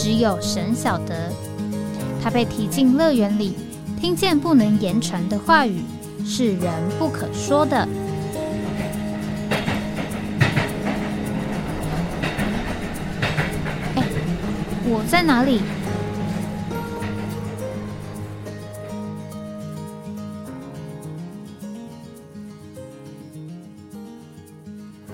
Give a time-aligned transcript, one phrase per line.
[0.00, 1.32] 只有神晓得，
[2.22, 3.56] 他被提进乐园里，
[4.00, 5.82] 听见不能言传的话语，
[6.24, 7.76] 是人不可说的。
[13.96, 14.04] 哎，
[14.84, 15.60] 我在哪里？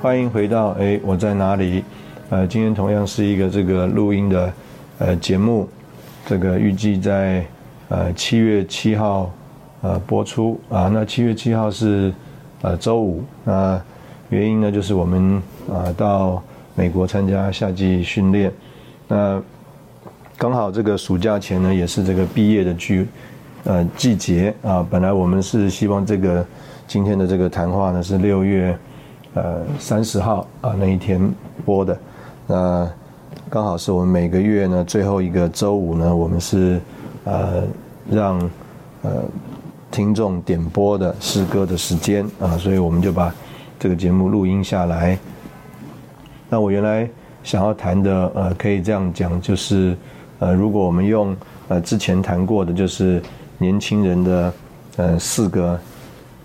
[0.02, 1.82] 欢迎回到哎，我在哪里？
[2.28, 4.52] 呃，今天同样是一个这个录音的。
[4.98, 5.68] 呃，节目
[6.24, 7.44] 这个预计在
[7.88, 9.30] 呃七月七号
[9.82, 10.88] 呃播出啊。
[10.92, 12.12] 那七月七号是
[12.62, 13.24] 呃周五。
[13.42, 13.80] 那
[14.30, 16.42] 原因呢，就是我们啊到
[16.76, 18.52] 美国参加夏季训练。
[19.08, 19.42] 那
[20.38, 23.06] 刚好这个暑假前呢，也是这个毕业的季
[23.64, 24.86] 呃季节啊。
[24.88, 26.46] 本来我们是希望这个
[26.86, 28.76] 今天的这个谈话呢是六月
[29.34, 31.20] 呃三十号啊那一天
[31.64, 31.98] 播的。
[32.46, 32.88] 那
[33.50, 36.80] 刚好是我们每个月呢最后一个周五呢，我们是
[37.24, 37.62] 呃
[38.10, 38.38] 让
[39.02, 39.22] 呃
[39.90, 43.34] 听众点播的诗歌的时间啊，所以我们就把
[43.78, 45.18] 这个节目录音下来。
[46.48, 47.08] 那我原来
[47.42, 49.96] 想要谈的呃，可以这样讲，就是
[50.38, 51.36] 呃，如果我们用
[51.68, 53.22] 呃之前谈过的，就是
[53.58, 54.52] 年轻人的
[54.96, 55.78] 呃四个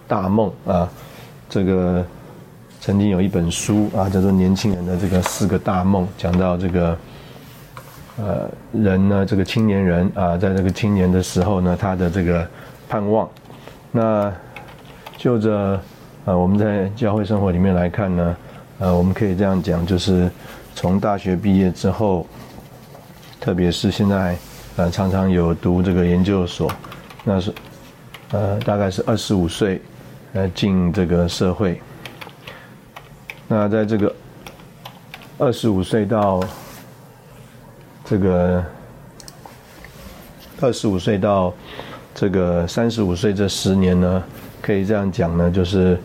[0.07, 0.89] 大梦啊，
[1.49, 2.05] 这个。
[2.81, 6.97] 曾经有一本书啊，叫做《年轻人的这个四个大梦》，讲到这个
[8.17, 12.47] 呃人呢，这个青年人啊，在这个青年的时候呢，他的这个
[12.87, 13.27] 盼望。
[13.91, 14.31] 那
[15.17, 15.79] 就着
[16.23, 18.37] 呃我们在教会生活里面来看呢，
[18.79, 20.31] 呃，我们可以这样讲，就是
[20.73, 22.25] 从大学毕业之后，
[23.41, 24.37] 特别是现在
[24.77, 26.71] 呃常常有读这个研究所，
[27.25, 27.53] 那是
[28.31, 29.81] 呃大概是二十五岁
[30.31, 31.81] 呃进这个社会。
[33.51, 34.15] 那在这个
[35.39, 36.39] 二十五岁到
[38.05, 38.63] 这个
[40.61, 41.51] 二十五岁到
[42.13, 44.23] 这个三十五岁这十年呢，
[44.61, 45.99] 可以这样讲呢，就是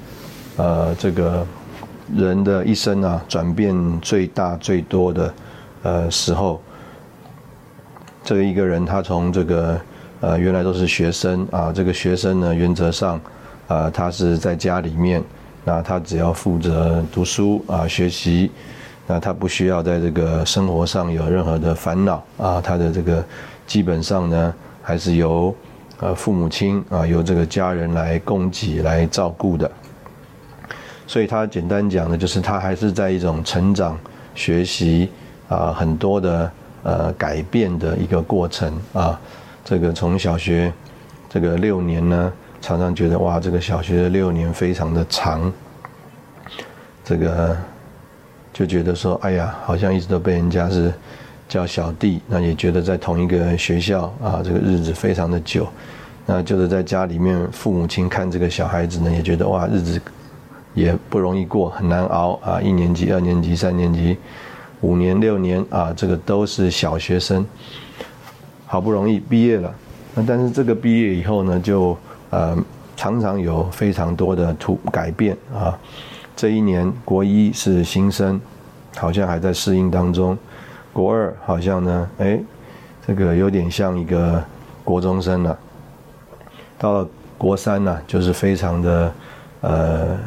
[0.57, 1.47] 呃，这个
[2.17, 5.35] 人的一生啊，转变最大最多的
[5.83, 6.63] 呃时候，
[8.25, 9.79] 这个一个人他从这个
[10.23, 13.21] 呃原来都是学生啊，这个学生呢，原则上
[13.69, 15.23] 啊，他是在家里面。
[15.67, 18.51] 那他只要负责读书啊，学习，
[19.07, 22.61] 那他不需要在这个生活上有任何的烦恼啊。
[22.61, 23.25] 他的这个
[23.67, 25.55] 基本上呢，还是由
[26.01, 29.71] 呃父母亲啊，由这个家人来供给来照顾的。
[31.07, 33.99] 所以他简单讲呢，就是他还是在一种成长、
[34.35, 35.09] 学习
[35.49, 39.19] 啊，很多的呃改变的一个过程啊。
[39.65, 40.71] 这个从小学
[41.31, 42.33] 这个六年呢。
[42.65, 45.53] 常常觉得哇，这个小学的六年非常的长，
[47.05, 47.55] 这个
[48.55, 50.91] 就觉得说，哎呀，好像一直都被人家是
[51.47, 55.69] 叫小弟，那也觉得在同一个学校啊，这个日子非常的久，
[56.25, 60.01] 那就是在家里面，父母亲看这个小孩子呢，也觉得哇，日子
[60.73, 64.17] 也不容易过，很难熬啊，一年级、二年级、三年级、
[64.81, 67.47] 五年、六年啊，这个都是小学生，
[68.65, 69.75] 好不容易毕业了，
[70.15, 71.95] 那但是这个毕业以后呢，就
[72.35, 72.59] 呃，
[72.97, 75.79] 常常有非常多的突改变啊。
[76.35, 78.41] 这一年国一是新生，
[78.97, 80.37] 好像还在适应当中；
[80.93, 82.41] 国二好像呢，哎，
[83.07, 84.43] 这个有点像一个
[84.83, 85.57] 国中生了。
[86.77, 87.09] 到了
[87.39, 89.13] 国三呢，就是非常的
[89.61, 90.19] 呃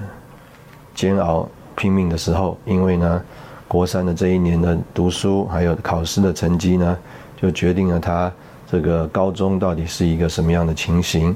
[0.96, 1.46] 煎熬、
[1.76, 3.22] 拼命的时候，因为呢，
[3.68, 6.98] 国三的这一年的读书还有考试的成绩呢，
[7.36, 8.32] 就决定了他
[8.72, 11.36] 这个高中到底是一个什么样的情形。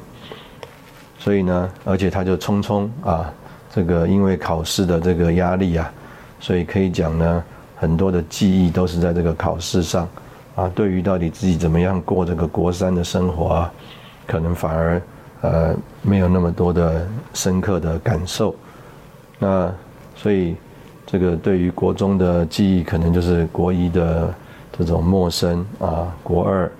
[1.23, 3.31] 所以呢，而且他就匆匆啊，
[3.71, 5.93] 这个因为考试的这个压力啊，
[6.39, 7.43] 所以可以讲呢，
[7.75, 10.09] 很多的记忆都是在这个考试上
[10.55, 10.67] 啊。
[10.73, 13.71] 对于到底自己怎么样过这个国三的生活啊，
[14.25, 15.01] 可能反而
[15.41, 18.55] 呃没有那么多的深刻的感受。
[19.37, 19.71] 那
[20.15, 20.55] 所以
[21.05, 24.33] 这个对于国中的记忆，可能就是国一的
[24.75, 26.71] 这种陌生啊，国二，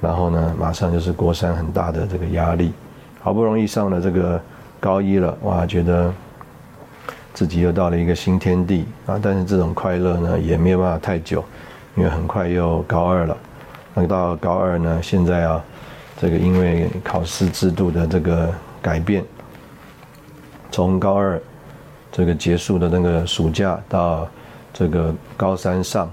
[0.00, 2.72] 然后呢，马上就是国三很大的这个压力。
[3.24, 4.38] 好不容易上了这个
[4.78, 6.12] 高一了，哇，觉得
[7.32, 9.18] 自己又到了一个新天地啊！
[9.20, 11.42] 但是这种快乐呢，也没有办法太久，
[11.96, 13.34] 因为很快又高二了。
[13.94, 15.64] 那到高二呢，现在啊，
[16.20, 19.24] 这个因为考试制度的这个改变，
[20.70, 21.40] 从高二
[22.12, 24.28] 这个结束的那个暑假到
[24.70, 26.12] 这个高三上，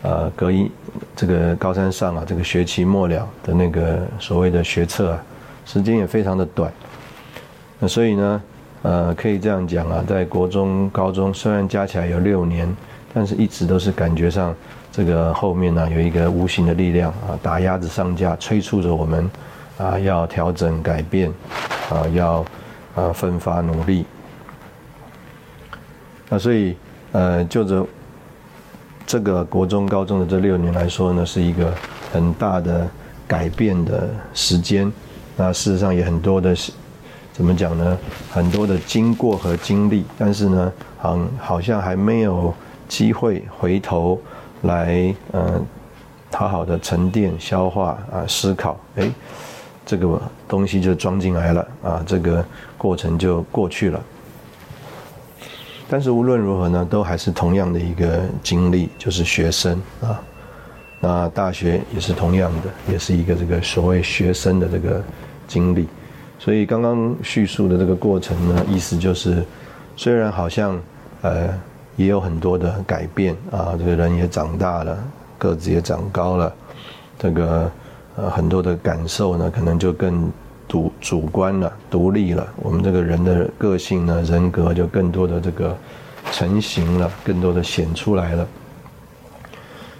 [0.00, 0.70] 呃，隔一
[1.14, 5.22] 这个高三上啊，这个学期末了的那个所谓的学测啊，
[5.68, 6.72] 时间也非常的短。
[7.78, 8.42] 那所以呢，
[8.80, 12.74] 呃，可以这样讲啊，在国中、高中虽然加起来有六年，
[13.12, 14.54] 但是一直都是感觉上
[14.90, 19.30] 这个后面呢有一个无形的力量啊，打鸭子上架，催促着我们
[19.76, 21.30] 啊要调整改变，
[21.90, 22.44] 啊要
[22.94, 24.06] 啊奋发努力。
[26.30, 26.74] 那所以
[27.12, 27.86] 呃，就着
[29.06, 31.72] 这个国中、高中的这六年来说呢，是一个
[32.10, 32.88] 很大的
[33.26, 34.90] 改变的时间。
[35.40, 36.52] 那事实上也很多的，
[37.32, 37.96] 怎么讲呢？
[38.28, 42.52] 很多的经过和经历，但是呢，好好像还没有
[42.88, 44.20] 机会回头
[44.62, 45.64] 来，嗯，
[46.32, 48.76] 好好的沉淀、消化啊，思考。
[48.96, 49.08] 哎，
[49.86, 52.44] 这个东西就装进来了啊，这个
[52.76, 54.00] 过程就过去了。
[55.88, 60.20] 但是无论如何呢，都还是同样的一个经历，就是学生啊。
[61.00, 65.00] 那大学也是同样的，也是一个这个所谓学生的这个
[65.48, 65.88] 经历。
[66.38, 69.42] 所以刚刚叙述的这个过程呢，意思就是，
[69.96, 70.80] 虽然好像
[71.22, 71.48] 呃
[71.96, 74.96] 也有很多的改变啊，这个人也长大了，
[75.38, 76.54] 个子也长高了，
[77.18, 77.72] 这个
[78.14, 80.30] 呃很多的感受呢，可能就更。
[80.68, 85.74] 主主观了，独立了，我们这个人的个性呢，人格就更多的这个
[86.30, 88.46] 成型了，更多的显出来了。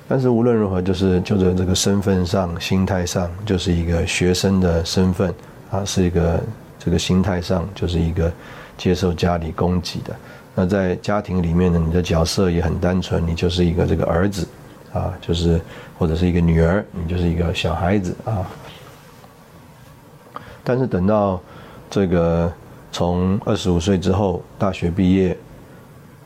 [0.09, 5.33] 但是无论如何，就是就在这个身份上、心态上，就是一个学生的身份
[5.71, 6.43] 啊，是一个
[6.79, 8.33] 这个心态上，就是一个
[8.79, 10.17] 接受家里供给的。
[10.55, 14.49] 那在家庭里面呢，你的角色也很单纯，你就是一个这个儿子
[14.95, 15.61] 啊，就是
[15.99, 18.51] 或者是一个女儿，你就是一个小孩子啊。
[20.65, 21.39] 但是等到
[21.91, 22.51] 这个
[22.91, 25.37] 从二十五岁之后大学毕业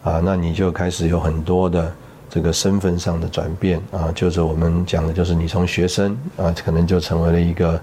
[0.05, 1.93] 啊，那你就开始有很多的
[2.33, 7.79] 这个身份上的转变啊，就是我们讲的，就是你从学生啊，可能就成为了一个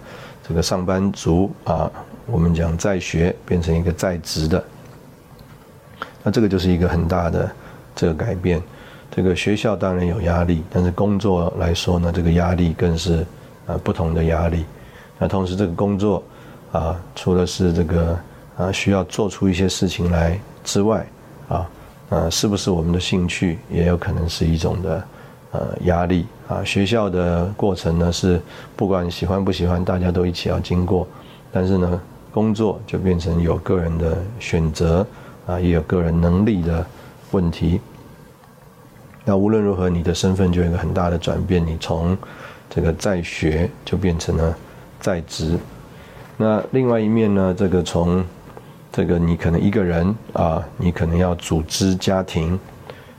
[0.47, 1.91] 这个上班族啊，
[2.25, 4.63] 我们讲在学变成一个在职的，
[6.23, 7.51] 那这个就是一个很大的
[7.95, 8.59] 这个改变。
[9.11, 13.25] 这个学校当然有压力，但是工作来说呢，这个压力更是
[13.67, 14.65] 啊不同的压力。
[15.19, 16.23] 那同时这个工作。
[16.71, 18.19] 啊，除了是这个
[18.55, 21.03] 啊，需要做出一些事情来之外，
[21.47, 21.67] 啊，
[22.09, 25.03] 呃，是不是我们的兴趣也有可能是一种的
[25.51, 26.63] 呃压力啊？
[26.63, 28.41] 学校的过程呢是
[28.75, 31.07] 不管喜欢不喜欢，大家都一起要经过，
[31.51, 32.01] 但是呢，
[32.31, 35.05] 工作就变成有个人的选择
[35.45, 36.85] 啊，也有个人能力的
[37.31, 37.79] 问题。
[39.25, 42.17] 那无论如何，你的身份就有一个很大的转变，你从
[42.69, 44.57] 这个在学就变成了
[44.99, 45.59] 在职。
[46.37, 47.53] 那另外一面呢？
[47.55, 48.25] 这个从
[48.91, 52.59] 这个你可能一个人啊，你可能要组织家庭，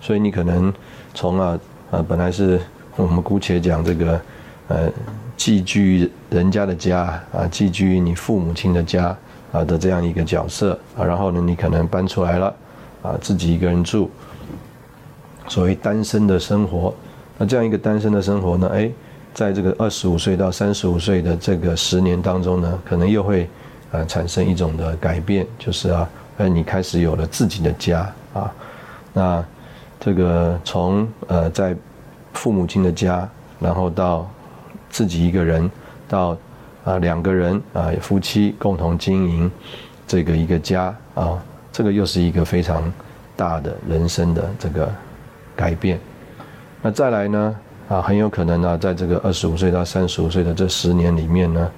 [0.00, 0.72] 所以你可能
[1.14, 1.58] 从啊
[1.90, 2.60] 啊本来是
[2.96, 4.20] 我们姑且讲这个
[4.68, 4.90] 呃
[5.36, 9.16] 寄居人家的家啊，寄居你父母亲的家
[9.52, 12.54] 啊的这样一个角色啊，然后呢你可能搬出来了
[13.02, 14.10] 啊，自己一个人住，
[15.48, 16.94] 所谓单身的生活。
[17.38, 18.70] 那这样一个单身的生活呢？
[18.72, 18.90] 哎。
[19.32, 23.48] 在这个二十五岁到三十五岁的这个十年当中呢，可能又会，
[23.92, 28.52] 呃，产生一种的改变，就是啊，呃，你开始有了自己的家啊，
[29.12, 29.44] 那
[29.98, 31.76] 这个从呃在
[32.32, 33.28] 父母亲的家，
[33.58, 34.30] 然后到
[34.88, 35.70] 自己一个人，
[36.08, 36.36] 到
[36.84, 39.50] 啊两个人啊夫妻共同经营
[40.06, 41.42] 这个一个家啊，
[41.72, 42.92] 这个又是一个非常
[43.36, 44.88] 大的人生的这个
[45.56, 45.98] 改变。
[46.80, 47.56] 那再来呢？
[47.88, 51.70] 啊，很有可能呢，在这个二十五岁到三十五岁的这十年里面呢，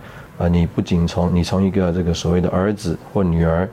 [0.42, 3.68] 啊，你不仅从你从一个这个所谓的儿子或女儿，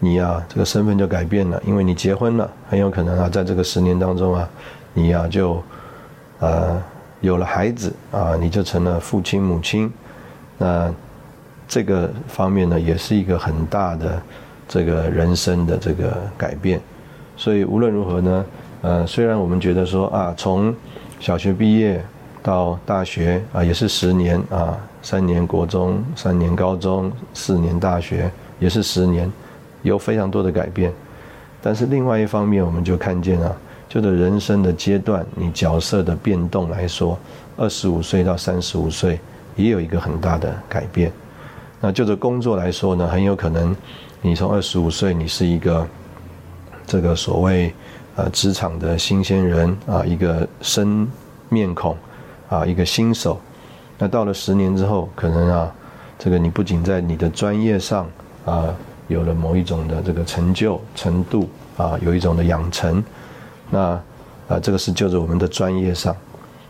[0.00, 4.48] 你呀这个身份就改变了，因为你结婚了，很有可能啊，在这个十年当中啊，
[4.92, 5.62] 你呀就，
[6.40, 6.82] 呃，
[7.20, 9.88] 有了孩子啊，你就成了父亲母亲，
[10.58, 10.92] 那
[11.68, 14.20] 这个方面呢，也是一个很大的
[14.66, 16.80] 这个人生的这个改变，
[17.36, 18.44] 所以无论如何呢。
[18.82, 20.74] 呃，虽然我们觉得说啊，从
[21.18, 22.02] 小学毕业
[22.42, 29.30] 到大学啊，也是十年啊，三年国中，三年高中，四年大学，也是十年，
[29.82, 30.92] 有非常多的改变。
[31.62, 33.54] 但是另外一方面，我们就看见啊，
[33.88, 37.18] 就着人生的阶段，你角色的变动来说，
[37.56, 39.18] 二十五岁到三十五岁
[39.56, 41.12] 也有一个很大的改变。
[41.80, 43.74] 那就着工作来说呢，很有可能
[44.20, 45.86] 你从二十五岁，你是一个
[46.86, 47.72] 这个所谓。
[48.16, 51.08] 呃，职场的新鲜人啊，一个生
[51.48, 51.96] 面孔
[52.50, 53.40] 啊一个新手。
[53.96, 55.70] 那到了十年之后，可能啊，
[56.18, 58.06] 这个你不仅在你的专业上
[58.46, 58.74] 啊
[59.08, 63.04] 有了某一种的这个成就程度啊，有一种的养成，
[63.70, 64.00] 那
[64.48, 66.16] 啊这个是就是我们的专业上。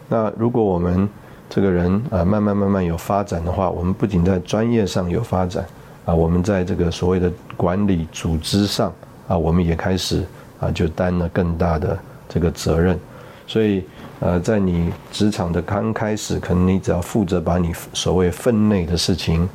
[0.08, 1.08] 那如果我们
[1.48, 5.64] 这个人啊慢慢慢慢有发展的话，我们不仅在专业上有发展
[6.04, 8.92] 啊，我们在这个所谓的管理组织上
[9.28, 10.24] 啊，我们也开始
[10.58, 11.96] 啊就担了更大的
[12.28, 12.98] 这个责任，
[13.46, 13.84] 所以。
[14.20, 19.48] 呃，在你职场的刚开始，可能你只要负责把你所谓分内的事情，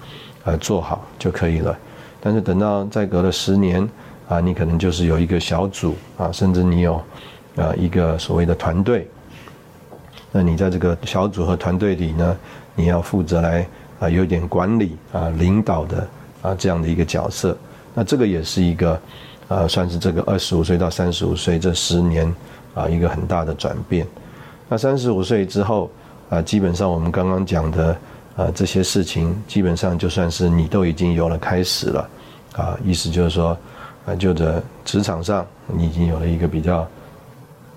[0.44, 1.78] 呃，做好就可以了。
[2.20, 3.88] 但是等到再隔了十年，
[4.28, 7.00] 啊，你可能就是有一个小组啊，甚至你有，
[7.58, 9.08] 呃，一个所谓的团队。
[10.32, 12.36] 那你在这个小组和团队里呢，
[12.74, 13.68] 你要负责来
[14.00, 16.08] 啊，有点管理啊、领导的
[16.42, 17.56] 啊这样的一个角色。
[17.94, 19.00] 那这个也是一个，
[19.48, 22.34] 呃，算是这个二十五岁到三十五岁这十年
[22.74, 24.08] 啊一个很大的转变。
[24.68, 25.92] 那三十五岁之后，
[26.28, 27.96] 啊，基本上我们刚刚讲的，
[28.36, 32.10] 啊，这些事情基本上就算是你都已经有了开始了，
[32.54, 33.56] 啊，意思就是说，
[34.08, 36.88] 啊，就这职场上你已经有了一个比较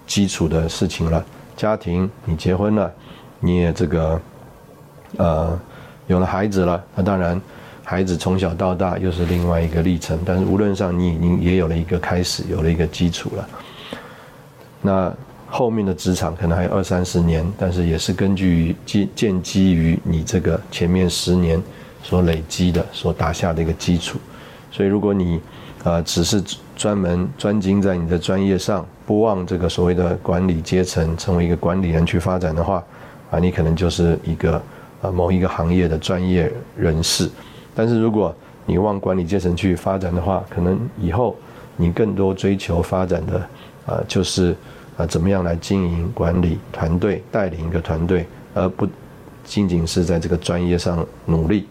[0.07, 1.23] 基础的事情了，
[1.59, 2.90] 家庭你结婚了，
[3.38, 4.21] 你也这个，
[5.18, 5.61] 呃，
[6.07, 7.38] 有了孩子了，那当然，
[7.85, 13.49] 孩子从小到大又是另外一个历程，但是无论上你已经也有了一个开始，有了一个基础了，
[14.80, 15.12] 那。
[15.50, 21.61] 后面的职场可能还有二三十年，但是也是根据建建基于你这个前面十年
[22.02, 24.19] 所累积的、所打下的一个基础。
[24.71, 25.40] 所以，如果你
[25.83, 26.43] 啊只是
[26.76, 32.85] 专门专精在你的专业上，不忘这个所谓的管理阶层成为一个管理人去发展的话，
[33.31, 34.62] 啊，你可能就是一个
[35.00, 37.28] 啊某一个行业的专业人士。
[37.75, 38.35] 但是，如果
[38.67, 41.35] 你往管理阶层去发展的话，可能以后
[41.76, 43.38] 你更多追求发展的
[43.87, 44.55] 啊就是。
[44.99, 48.87] 啊，怎么样来经营管理团队，带领一个团队，而不
[49.45, 51.69] 仅仅是在这个专业上努力。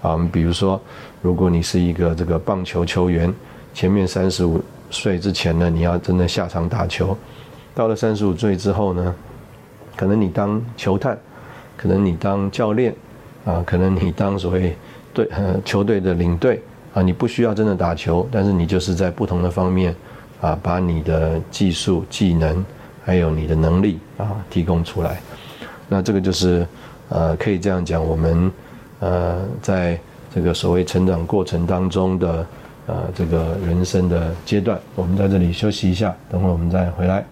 [0.00, 0.80] 啊，我们比如说，
[1.20, 3.34] 如果你是一个这个棒球球员，
[3.74, 7.16] 前面三十五岁之前呢，你要真的下场打球；
[7.74, 9.12] 到了三十五岁之后呢，
[9.96, 11.18] 可能你当球探，
[11.76, 12.94] 可能你当教练，
[13.44, 14.76] 啊，可能你当所谓
[15.12, 16.62] 队呃球队的领队，
[16.94, 19.92] 啊，你不需要真的打球，但是你就是在不同的方面。
[20.40, 22.64] 啊，把你的技术、技能，
[23.04, 25.20] 还有你的能力啊，提供出来。
[25.88, 26.66] 那这个就是，
[27.08, 28.52] 呃，可以这样讲，我们
[29.00, 29.98] 呃，在
[30.34, 32.46] 这个所谓成长过程当中的
[32.86, 37.24] 呃这个人生的阶段，我们在这里休息一下，等会我们再回来。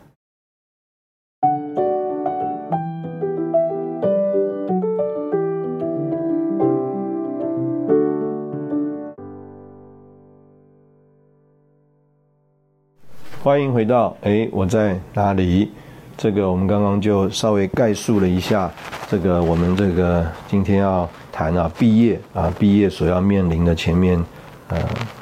[13.47, 15.71] 欢迎回到哎，我在哪里？
[16.17, 18.69] 这个我们刚刚就稍微概述了一下，
[19.09, 24.21] 这个我们这个今天要谈啊，毕业啊，毕业所要面临的前面，
[24.67, 24.77] 呃，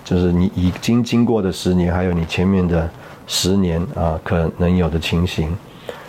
[0.06, 2.88] 就是你已经经过的十年，还有你前面的
[3.26, 5.54] 十年啊，可能有的情形。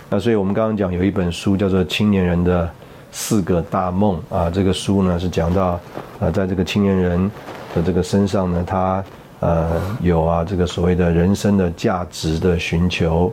[0.09, 2.71] 那所以我们刚刚讲有一本书叫做《青年人的
[3.11, 5.77] 四个大梦》啊，这个书呢是讲到
[6.21, 7.29] 啊，在这个青年人
[7.75, 9.03] 的这个身上呢，他。
[9.41, 9.69] 呃，
[10.01, 13.31] 有啊，这个所谓的人生的价值的寻求，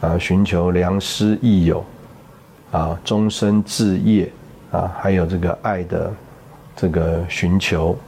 [0.00, 1.82] 啊，寻求良师益友，
[2.70, 4.30] 啊，终身志业，
[4.70, 6.12] 啊，还有这个爱的
[6.76, 7.98] 这个寻求。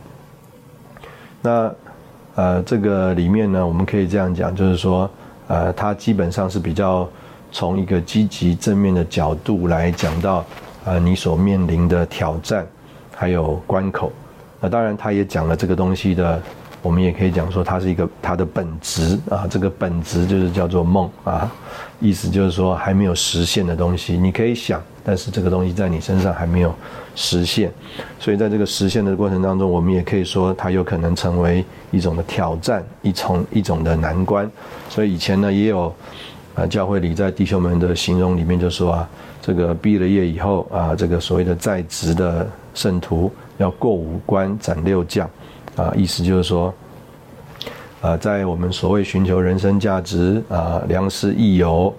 [1.40, 1.74] 那
[2.34, 5.10] 呃，这个里面呢，我们可以这样讲，就是说，
[5.48, 7.08] 呃，它基本上是比较
[7.50, 10.44] 从一个积极正面的角度来讲到，
[10.84, 12.64] 啊，你所面临的挑战
[13.16, 14.12] 还有关口。
[14.60, 16.40] 那当然，他也讲了这个东西的。
[16.82, 21.48] 我们也可以讲说，它是一个它的本质啊，这个本质就是叫做梦啊，
[22.00, 26.74] 意思就是说还没有实现的东西，你可以想，但是这个东西在你身上还没有
[27.14, 27.70] 实现，
[28.18, 34.50] 所以在这个实现的过程当中，我们也可以说它有可能成为一种的挑战，一重一种的难关。
[34.88, 35.94] 所以以前呢，也有
[36.56, 39.08] 啊教会里在弟兄们的形容里面就说啊，
[39.40, 45.30] 这个毕了业以后啊，这个所谓的在职的圣徒要过五关斩六将。
[45.76, 46.72] 啊，意思就是说，
[48.02, 51.94] 啊，在我们所谓寻求人生价值啊、良师益友、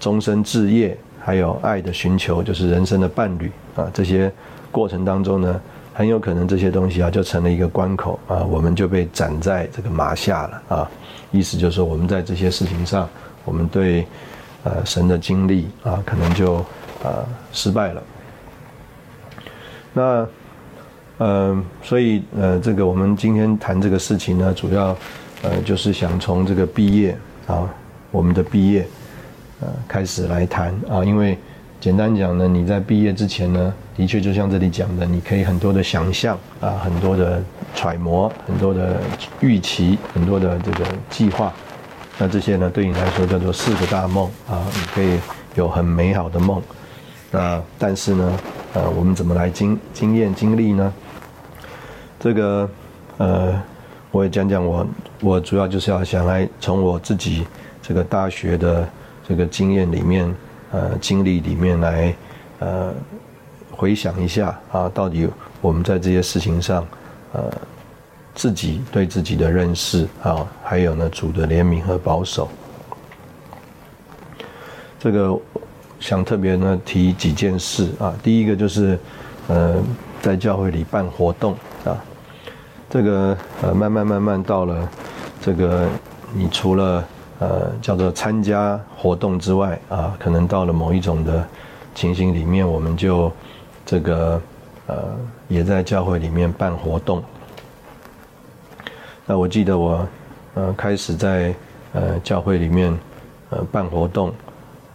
[0.00, 4.32] 终身志业，还有爱的寻求，就是人生的伴侣啊，这些
[4.72, 5.60] 过程当中呢，
[5.92, 10.90] 很有可能这些东西啊，就成了一个关口啊，我们就被斩在这个马下了啊。
[11.30, 13.06] 意思就是说，我们在这些事情上，
[13.44, 14.06] 我们对
[14.62, 16.54] 呃神的经历啊，可能就
[17.02, 17.20] 啊
[17.52, 18.02] 失败了。
[19.92, 20.26] 那。
[21.18, 24.96] 嗯，所以呃，这个我们今天谈这个事情呢，主要
[25.42, 27.16] 呃就是想从这个毕业
[27.46, 27.68] 啊，
[28.10, 28.84] 我们的毕业
[29.60, 31.38] 呃开始来谈啊，因为
[31.78, 37.40] 简单讲呢，你在毕业之前呢，的确就像这里讲的，你可以很多的想象啊，很多的
[37.76, 39.00] 揣摩，很多的
[39.40, 41.52] 预期，很多的这个计划。
[42.18, 45.18] 那这些呢，对你来说叫做四个大梦啊，你可以
[45.54, 46.60] 有很美好的梦。
[47.30, 48.32] 那但是呢，
[48.72, 50.92] 呃，我们怎么来经经验经历呢？
[52.24, 52.70] 这个，
[53.18, 53.62] 呃，
[54.10, 54.86] 我也讲讲我，
[55.20, 57.46] 我主要就是要想来从我自己
[57.82, 58.88] 这个大学的
[59.28, 60.34] 这个经验里面。
[60.72, 62.14] 呃，经历里面来，
[62.60, 62.94] 呃，
[63.70, 65.28] 回想一下啊，到底
[65.60, 66.84] 我们在这些事情上，
[67.34, 67.52] 呃，
[68.34, 72.48] 自己对自己的认识啊，还有呢，主的怜悯和保守，
[74.98, 75.38] 这个
[76.00, 78.12] 想特别呢提几件事啊。
[78.20, 78.98] 第一个就是，
[79.46, 79.76] 呃，
[80.20, 81.52] 在教会里办活动
[81.84, 82.02] 啊，
[82.94, 84.88] 这个呃，慢慢慢慢到了
[85.42, 85.88] 这个，
[86.32, 87.04] 你除了。
[87.40, 91.44] 呃，叫做参加活动之外啊，可能到了某一种的
[91.92, 93.30] 情形里面，我们就
[93.84, 94.40] 这个
[94.86, 94.96] 呃，
[95.48, 97.22] 也在教会里面办活动。
[99.26, 100.06] 那我记得我
[100.54, 101.52] 呃开始在
[101.92, 102.96] 呃教会里面
[103.50, 104.32] 呃办活动，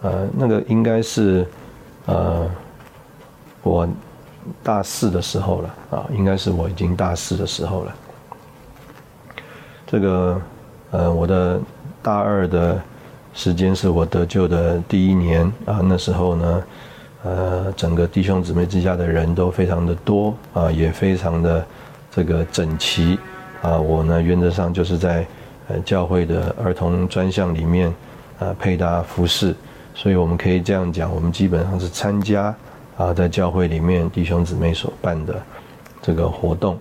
[0.01, 1.46] 呃那个应该是
[2.06, 2.50] 呃
[3.62, 3.88] 我
[4.63, 7.96] 大四的时候了啊，应该是我已经大四的时候了。
[9.88, 10.41] 这个
[10.91, 11.60] 呃我的。
[12.01, 12.82] 大二的
[13.34, 16.63] 时间是我得救的第一年啊，那时候呢，
[17.25, 21.65] 呃，整个弟兄姊妹之家的人都非常的多啊，也非常的
[22.10, 23.20] 这个整齐
[23.62, 23.77] 啊。
[23.77, 25.27] 我呢，原则上就是在
[25.68, 27.94] 呃教会的儿童专项里面
[28.39, 29.53] 啊配搭服饰，
[29.94, 32.56] 所以我们可以这样讲，我们基本上是参加
[33.00, 35.41] 啊在教会里面弟兄姊妹所办的
[36.01, 36.77] 这个活动。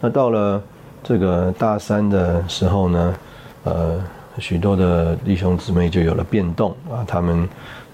[0.00, 0.60] 那到了
[1.04, 3.14] 这个大三的时候呢？
[3.64, 4.02] 呃，
[4.38, 7.46] 许多的弟兄姊妹就有了变动啊，他们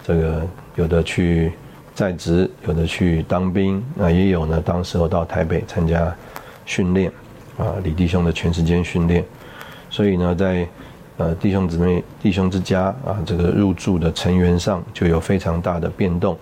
[0.07, 0.43] 这个
[0.76, 1.52] 有的去
[1.93, 4.63] 在职，有的去当兵，那也有呢。
[4.65, 6.15] 当时候到台北参加
[6.65, 7.11] 训练
[7.58, 9.25] 啊，李弟兄的全时间训练。
[9.91, 10.65] 所以呢，在
[11.17, 16.37] 呃弟兄姊妹弟兄之家啊，这个入住的成员上就有非常大的变动。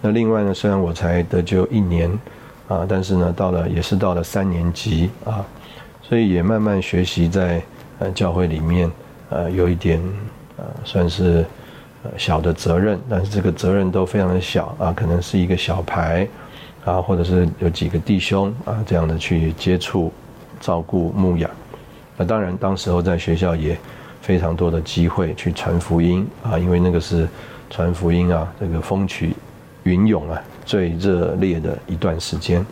[0.00, 2.10] 那另外呢，虽然我才得救一年
[2.68, 5.44] 啊，但是呢，到了也是到了三年级啊，
[6.02, 7.62] 所以也慢慢学习在。
[7.98, 8.92] 呃，教会里面，
[9.30, 9.98] 呃，有一点，
[10.58, 11.46] 呃，算是，
[12.02, 16.28] 呃，小的责任，但是这个责任都非常的小啊，可能是一个小牌，
[16.84, 20.12] 啊，或者是有几个弟兄啊，这样的去接触、
[20.60, 21.50] 照顾、牧养。
[22.16, 23.78] 那当然，当时候在学校也
[24.20, 27.28] 非常多的机会去传福音啊，因为那个是
[27.70, 29.34] 传福音啊，这个风起
[29.82, 32.64] 云涌啊，最热烈的一段时间。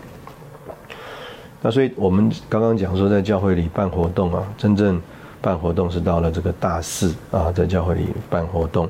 [1.61, 5.01] 那所以我们刚刚讲说，在教会里办活动啊，真正。
[5.43, 8.89] 办活动是到了这个大四啊，在教会里办活动。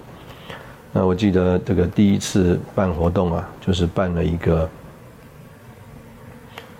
[0.93, 4.71] 那我记得这个第一次办活动啊，就是办了一个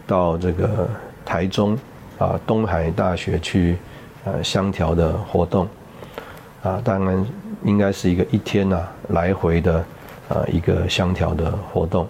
[0.07, 0.89] 到这个
[1.25, 1.77] 台中
[2.19, 3.77] 啊东海大学去
[4.25, 5.69] 呃相调的活动
[6.63, 7.27] 啊，当然
[7.65, 9.85] 应该是一个一天呐来回的
[10.29, 12.07] 啊一个相调的活动。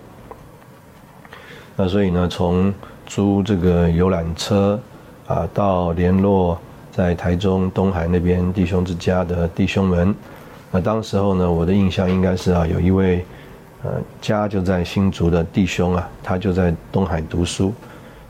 [1.77, 2.73] 那所以呢，从
[3.07, 4.81] 租这个游览车
[5.27, 6.59] 啊到联络。
[6.95, 10.15] 在台中东海那边弟兄之家的弟兄们，
[10.71, 13.25] 那当时候呢，我的印象应该是啊，有一位，
[13.83, 13.91] 呃，
[14.21, 17.75] 家就在新竹的弟兄啊，他就在东海读书，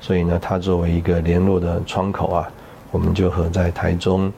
[0.04, 2.50] 所以呢，他作为一个联络的窗口啊，
[2.90, 4.30] 我们就和在台中，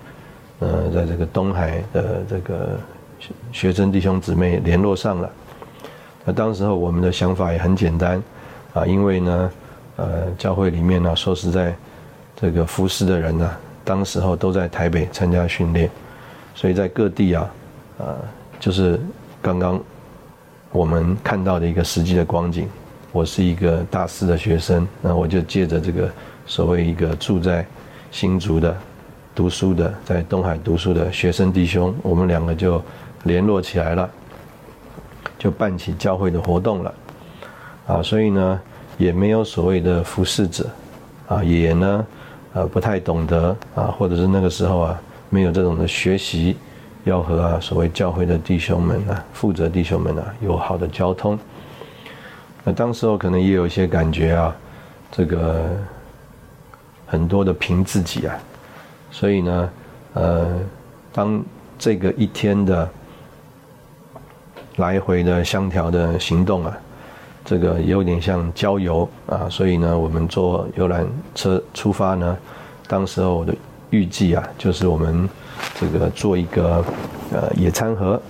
[0.61, 2.79] 呃，在这个东海的这个
[3.51, 5.29] 学生弟兄姊妹联络上了。
[6.25, 8.23] 那当时候我们的想法也很简单，
[8.75, 9.51] 啊，因为呢，
[9.97, 11.75] 呃，教会里面呢，说实在，
[12.37, 13.51] 这个服侍的人呢。
[13.85, 15.91] 当时候都在台北参加训练，
[16.55, 17.51] 所以在各地啊，
[17.99, 18.17] 呃，
[18.61, 19.01] 就是
[19.43, 19.81] 刚刚
[20.71, 22.69] 我们看到的一个实际的光景。
[23.13, 26.11] 我是一个大四的学生，那我就借着这个
[26.47, 27.67] 所谓一个住在
[28.11, 28.77] 新竹的
[29.35, 32.83] 读书的，在东海读书的学生弟兄，我们两个就
[33.25, 34.11] 联络起来了，
[35.39, 36.95] 就办起教会的活动了。
[37.87, 38.61] 啊，所以呢，
[38.99, 40.69] 也没有所谓的服侍者，
[41.29, 42.07] 啊，也呢。
[42.53, 46.57] 呃，不太懂得啊，或者是那个时候啊，没有这种的学习，
[47.05, 51.39] 要和啊所谓教会的弟兄们啊，负责弟兄们啊，有好的交通。
[52.69, 54.53] 那当时候可能也有一些感觉啊，
[55.13, 55.71] 这个
[57.07, 58.37] 很多的凭自己啊，
[59.13, 59.71] 所以呢，
[60.15, 60.59] 呃，
[61.13, 61.41] 当
[61.79, 62.91] 这个一天的
[64.79, 66.77] 来回的相调的行动啊。
[67.45, 72.37] 这个有点像郊游啊，所以呢，我们坐游览车出发呢。
[72.89, 73.55] 当时候我的
[73.91, 75.29] 预计啊，就是我们
[75.79, 76.85] 这个做一个
[77.33, 78.21] 呃野餐盒，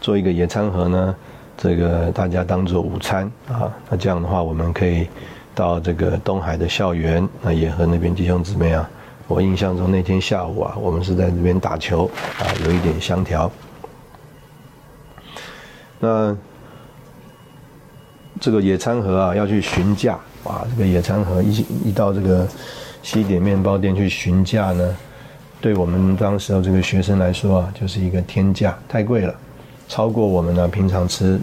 [0.00, 1.16] 做一个野餐盒呢，
[1.62, 3.70] 这个大家当做午餐啊。
[3.88, 5.06] 那这样的话，我们可以
[5.54, 8.88] 到这个东海的校园，那也和那边弟兄姊妹啊。
[9.28, 13.48] 我印象中那天下午啊，我们是在这边打球啊，有一点香条。
[16.00, 16.36] 那
[18.40, 20.66] 这个野餐盒啊，要去询价啊。
[20.70, 22.48] 这个野餐盒一一到这个
[23.04, 24.96] 西点面包店去询价呢，
[25.60, 29.34] 对我们当时候这个学生来说啊，就是一个天价，太贵了，
[29.90, 31.36] 超过我们呢平常吃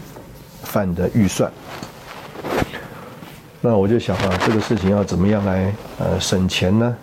[0.63, 1.51] 饭的预算。
[3.59, 6.95] 那我就想啊，这个事情要怎么样来呃省钱呢？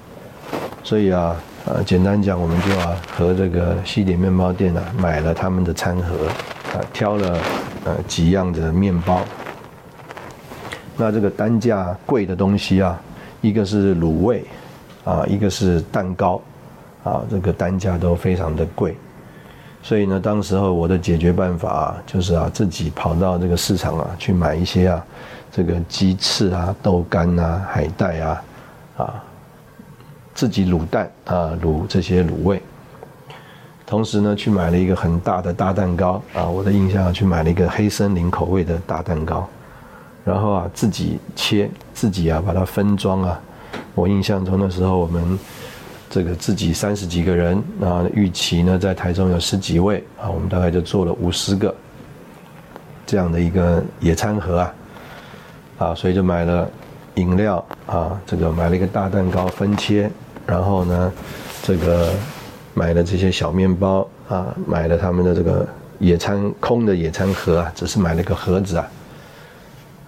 [0.82, 6.26] 所以啊，呃，简单讲，我们就啊和这个西点面包店啊买了他们的餐盒，
[6.72, 7.38] 啊，挑了
[7.84, 9.20] 呃几样的面包。
[10.96, 12.98] 那这个单价贵的东西啊，
[13.42, 14.46] 一个是卤味，
[15.04, 16.40] 啊，一个是蛋糕，
[17.02, 18.96] 啊，这个单价都非常的贵。
[19.84, 25.04] 所以呢，当时候我的解决办法啊，就是啊自己跑到这个市场啊去买一些啊
[25.52, 28.42] 这个鸡翅啊、豆干啊、海带啊，
[28.96, 29.22] 啊。
[30.34, 32.60] 自己卤蛋啊，卤这些卤味，
[33.86, 39.46] 同时呢，去买了一个很大的大蛋糕啊，我的印象去买了一个黑森林口味的大蛋糕，
[40.24, 43.38] 然后啊，自己切，自己啊把它分装啊。
[43.94, 45.38] 我印象中的时候，我们
[46.10, 51.74] 这个自己三十几个人啊，预期呢在台中有十几位啊，我们大概就做了五十个
[53.04, 54.74] 这样的一个野餐盒啊，
[55.78, 56.70] 啊，所以就买了
[57.16, 60.10] 饮料啊，这个买了一个大蛋糕分切。
[60.46, 61.12] 然后呢，
[61.62, 62.10] 这个
[62.74, 65.66] 买了这些小面包啊，买了他们的这个
[65.98, 68.86] 野餐空的野餐盒啊，只是买了个盒子啊，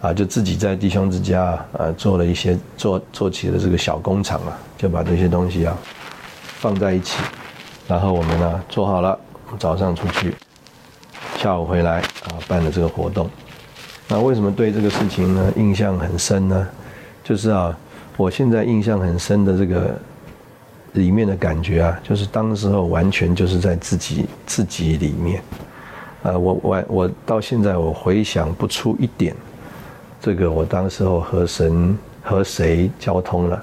[0.01, 5.77] 啊，就自己在弟兄之家啊做了一些做做起了这个小工厂啊，就把这些东西啊
[6.43, 7.21] 放在一起，
[7.89, 9.19] 然后我们呢做好了，
[9.59, 10.35] 早上出去，
[11.39, 13.29] 下午回来啊办了这个活动。
[14.09, 16.69] 那为什么对这个事情呢印象很深呢？
[17.25, 17.77] 就是啊，
[18.17, 19.95] 我现在印象很深的这个。
[20.93, 25.43] 里面的感觉啊，就是当时候完全就是在自己自己里面，
[26.23, 29.37] 呃，我我我到现在我回想不出一点，
[30.21, 33.63] 这个我当时候和神和谁交通了，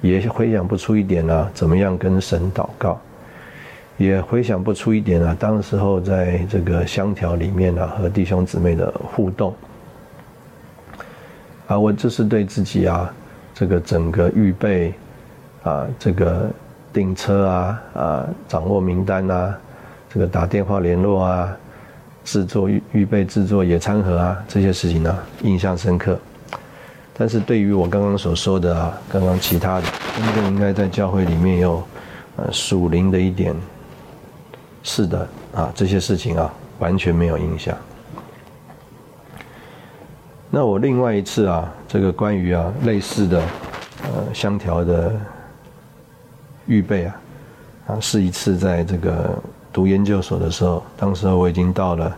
[0.00, 3.00] 也回想不出一点啊，怎么样跟神祷告，
[3.96, 9.54] 也回想不出一点啊，当时候在这个香条里面啊和弟兄姊妹的互动，
[11.66, 13.12] 啊，我这是对自己啊，
[13.54, 14.94] 这个整个预备
[15.62, 16.50] 啊，这个。
[16.92, 19.56] 订车啊啊，掌握名单啊，
[20.12, 21.56] 这个打电话联络啊，
[22.30, 26.16] 制作预预备制作野餐盒啊，这些事情呢印象深刻。
[27.12, 31.82] 但是对于我刚刚所说的啊，刚刚其他的，真正应该在教会里面有
[32.36, 33.52] 呃属灵的一点，
[34.84, 37.76] 是的啊，这些事情啊完全没有印象。
[40.50, 43.42] 那我另外一次啊，这个关于啊类似的
[44.04, 45.12] 呃香条的。
[46.66, 47.20] 预备啊，
[47.88, 49.36] 啊，是一次在这个
[49.72, 52.16] 读研究所的时候，当时我已经到了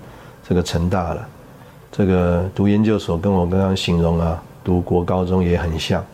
[0.49, 1.29] 这个成大了。
[1.91, 6.05] 这个读研究所跟我刚刚形容啊，读国高中也很像。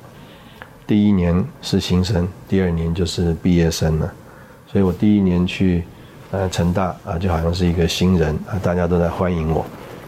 [0.87, 4.13] 第一年是新生，第二年就是毕业生了。
[4.67, 5.85] 所以我第一年去
[6.31, 9.65] 呃成大啊，就好像是一个新人啊，大家都在欢迎我。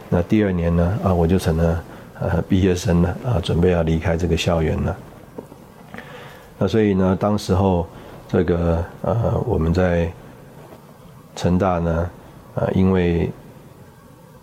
[0.08, 1.84] 那第二年呢啊，我就成了
[2.20, 4.96] 呃毕业生了啊，准备要离开这个校园了。
[6.58, 7.86] 那所以呢，当时候。
[8.32, 10.08] 这个呃，我们在
[11.40, 12.10] 成大呢，
[12.54, 13.30] 呃，因为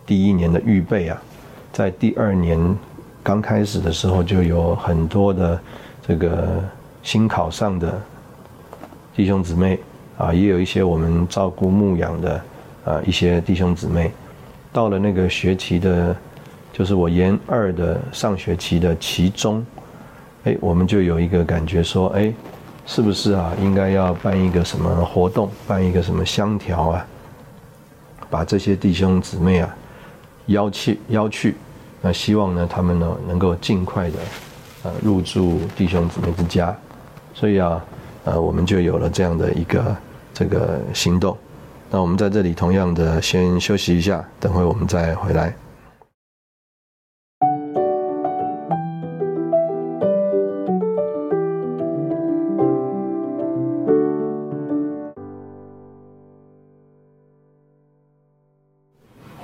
[0.03, 1.21] 第一年的预备啊，
[1.71, 2.57] 在第二年
[3.21, 5.61] 刚开始的时候，就有很多的
[6.07, 6.59] 这个
[7.03, 8.01] 新考上的
[9.15, 9.79] 弟兄姊妹
[10.17, 12.41] 啊，也有一些我们照顾牧养的
[12.83, 14.11] 啊一些弟兄姊妹，
[14.73, 16.15] 到了那个学期的，
[16.73, 19.63] 就是我研二的上学期的其中，
[20.45, 22.33] 哎，我们就有一个感觉说，哎。
[22.87, 23.51] 是不是啊？
[23.61, 27.05] 应该要办一个什么活动，办一个什么香条啊？
[28.29, 29.75] 把这些弟兄姊妹啊
[30.47, 31.55] 邀去邀去，
[32.01, 34.15] 那希望呢他们呢能够尽快的
[34.83, 36.75] 呃入住弟兄姊妹之家。
[37.33, 37.85] 所以啊，
[38.23, 39.95] 呃我们就有了这样的一个
[40.33, 41.37] 这个行动。
[41.91, 45.53] 那我们在这里同样的先休息一下，等会我们再回来。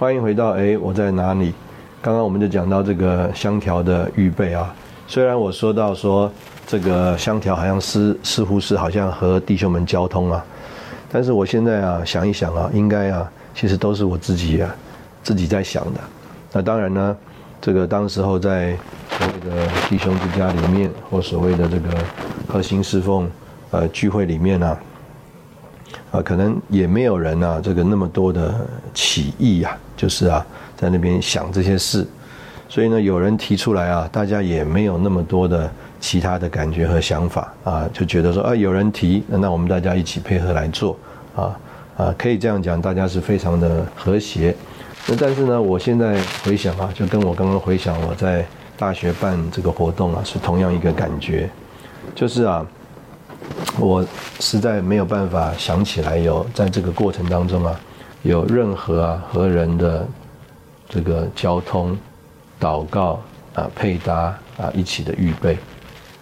[0.04, 1.54] 欢迎回到哎，我在哪里？
[2.02, 4.76] 刚刚我们就讲到这个香条的预备啊。
[5.08, 6.30] 虽然我说到说
[6.68, 10.46] 这个香条好像是似乎是好像和弟兄们交通啊，
[11.10, 14.76] 但是我现在啊想一想啊，应该啊其实都是我自己啊
[15.24, 16.02] 自己在想的。
[16.52, 17.18] 那当然呢，
[17.62, 18.76] 这个当时候在
[19.10, 21.90] 所谓的弟兄之家里面，或所谓的这个
[22.50, 23.32] 核心侍奉
[23.72, 24.78] 呃聚会里面呢，
[26.14, 28.54] 啊可能也没有人啊，这个那么多的
[28.94, 30.46] 起义呀，就是啊，
[30.78, 32.08] 在那边想这些事。
[32.70, 40.96] 所以呢，有人提出来啊，大家也没有那么多的其他的感觉和想法啊，就觉得说啊，有人提，那我们大家一起配合来做
[41.36, 41.60] 啊
[41.98, 44.56] 啊，可以这样讲，大家是非常的和谐。
[45.08, 48.46] 那但是呢，我现在回想啊，就跟我刚刚回想我在
[48.78, 51.50] 大学办这个活动啊，是同样一个感觉，
[52.14, 52.64] 就是啊，
[53.80, 54.06] 我
[54.40, 57.80] 实在没有办法想起来有在这个过程当中啊，
[58.22, 60.08] 有任何啊和人的
[60.88, 61.98] 这个交通。
[62.60, 63.20] 祷告
[63.56, 65.58] 啊，配搭啊，一起的预备，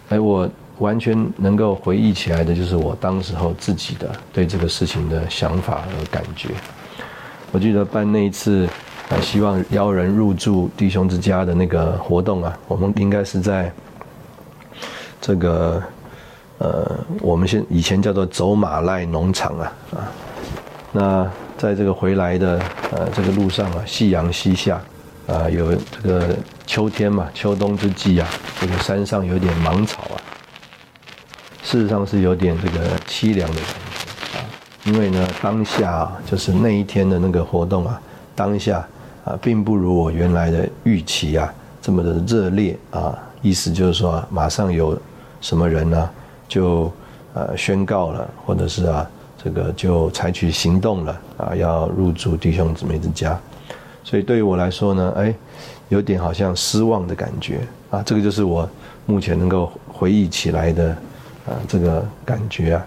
[0.08, 6.48] 哎，我完全能够回忆起来的，就是我当时候自己的对这个事情的想法和感觉。
[7.52, 8.66] 我记得办那一次
[9.08, 13.72] 啊，希望邀人入住弟兄之家的那个活动啊，我们应该是在
[15.20, 15.80] 这个
[16.62, 19.98] 呃，我们现以前叫做走马赖农场啊啊，
[20.92, 22.60] 那在这个回来的
[22.92, 24.80] 呃这个路上啊，夕阳西下。
[25.28, 28.28] 啊，有这个秋天嘛，秋冬之际啊，
[28.60, 30.18] 这个山上有点芒草啊，
[31.62, 34.42] 事实上是有点这个凄凉的感觉啊。
[34.84, 38.00] 因为呢，当下啊，就是那一天的那个活动啊，
[38.34, 38.84] 当下
[39.24, 43.16] 啊，并不如我原来的预期啊这么的热烈啊。
[43.40, 45.00] 意思就是说，马上有
[45.40, 46.10] 什么人呢，
[46.52, 46.92] 就
[47.32, 49.10] 呃宣告了，或者是啊，
[49.42, 53.40] 这个就采取行动了啊，要入住弟兄姊妹之家。
[54.04, 55.34] 所以对于我来说呢，哎，
[55.88, 57.60] 有点好像失望的感觉
[57.90, 58.68] 啊，这个就是我
[59.06, 60.90] 目前能够回忆起来的
[61.46, 62.86] 啊这个感觉啊。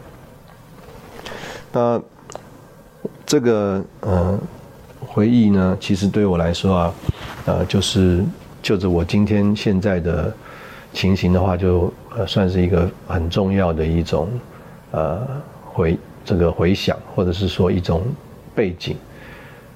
[1.71, 2.01] 那
[3.25, 4.39] 这个呃
[4.99, 6.93] 回忆呢，其实对我来说啊，
[7.45, 8.23] 呃就是
[8.61, 10.31] 就着我今天现在的
[10.95, 14.27] 情形的话，就呃算是一个很重要的一种
[14.91, 15.21] 呃
[15.63, 18.01] 回这个回想，或者是说一种
[18.55, 18.95] 背景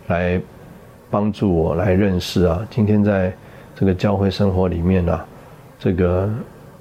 [0.07, 0.41] 来。
[1.11, 3.33] 帮助我来认识啊，今天在
[3.75, 5.19] 这个教会生活里面呢，
[5.79, 6.29] 这个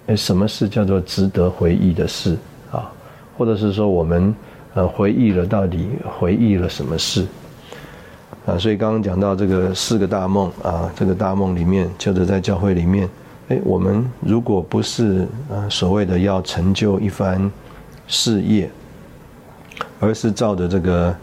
[0.08, 2.36] 诶，什么事叫做值得回忆的事
[2.70, 2.92] 啊？
[3.38, 4.34] 或者是说我们
[4.74, 7.26] 呃回忆了，到底回忆了什么事
[8.44, 8.58] 啊？
[8.58, 13.08] 所以刚刚讲到这个四个大梦啊，这个大梦里面，就是在教会里面，
[13.48, 17.50] 诶，我们如果不是呃所谓的要成就一番
[18.06, 18.70] 事业，
[20.00, 21.14] 而是照着这个。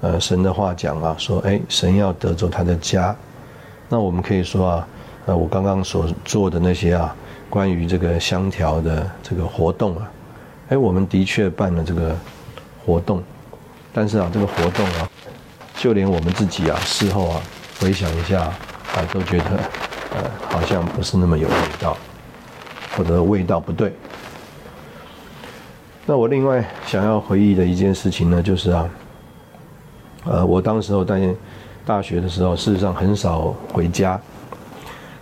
[0.00, 3.16] 呃，神的话讲啊，说，哎，神要得走他的家，
[3.88, 4.88] 那我们可以说啊，
[5.24, 7.16] 呃，我刚刚所做的那些啊，
[7.48, 10.10] 关于这个香条的这个活动啊，
[10.68, 12.14] 哎，我们的确办了这个
[12.84, 13.22] 活动，
[13.94, 15.08] 但是啊，这个活动啊，
[15.78, 17.40] 就连我们自己啊，事后啊，
[17.80, 19.58] 回想一下啊，都觉得，
[20.14, 21.96] 呃，好像不是那么有味道，
[22.96, 23.92] 或者味道不对。
[26.06, 28.88] 那我另外想要回忆的一件事情呢，就是啊。
[30.26, 31.34] 呃，我当时候在
[31.84, 34.18] 大学的时候，事实上很少回家。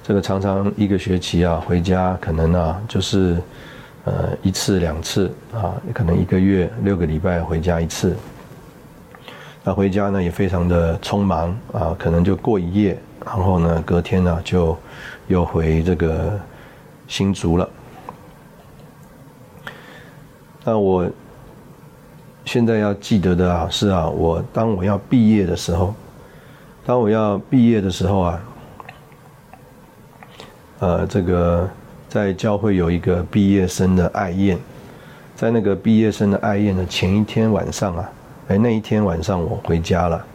[0.01, 3.37] 这个常常一个学期啊，回家可能啊，就是
[4.05, 8.17] 呃一次两次啊，可能一个月六个礼拜回家一次。
[9.65, 14.77] 那回家呢也非常的匆忙啊，可能就过一夜，然后呢隔天呢就
[15.29, 16.39] 又回这个
[17.07, 17.69] 新竹了。
[20.65, 21.09] 那我。
[22.45, 25.95] 现在要记得的啊，是啊，我当我要毕业的时候，
[26.85, 28.41] 当我要毕业的时候啊，
[30.81, 31.71] 呃，这个
[32.09, 34.59] 在教会有一个毕业生的爱宴，
[35.37, 38.11] 在那个毕业生的爱宴的前一天晚上啊，
[38.49, 40.27] 哎，那一天晚上我回家了，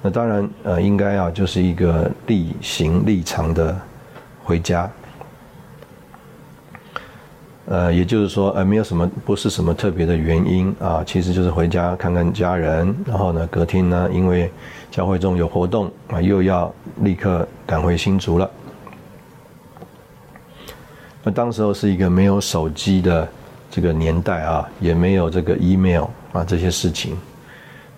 [0.00, 3.76] 那当然呃，应该啊，就是一个例行立场的
[4.44, 4.90] 回家。
[7.66, 14.50] 呃，也就是说，呃，没有什么，不是什么特别的原因啊，其实就是回家看看家人，然后呢，隔天呢，因为
[14.90, 18.50] 教会中有活动啊，又要立刻赶回新竹了。
[21.22, 23.28] 那当时候是一个没有手机的
[23.70, 27.14] 这个年代啊，也没有这个 email 啊这些事情，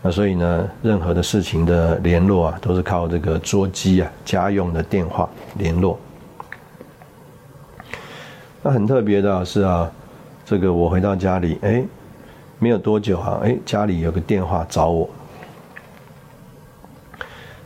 [0.02, 5.98] 那所以呢，任何的事情的联络啊，都是靠这个桌机啊，家用的电话联络。
[8.62, 9.90] 那很特别的是啊，
[10.44, 11.84] 这个我回到家里，哎，
[12.58, 15.08] 没有多久啊，哎，家里有个电话找我。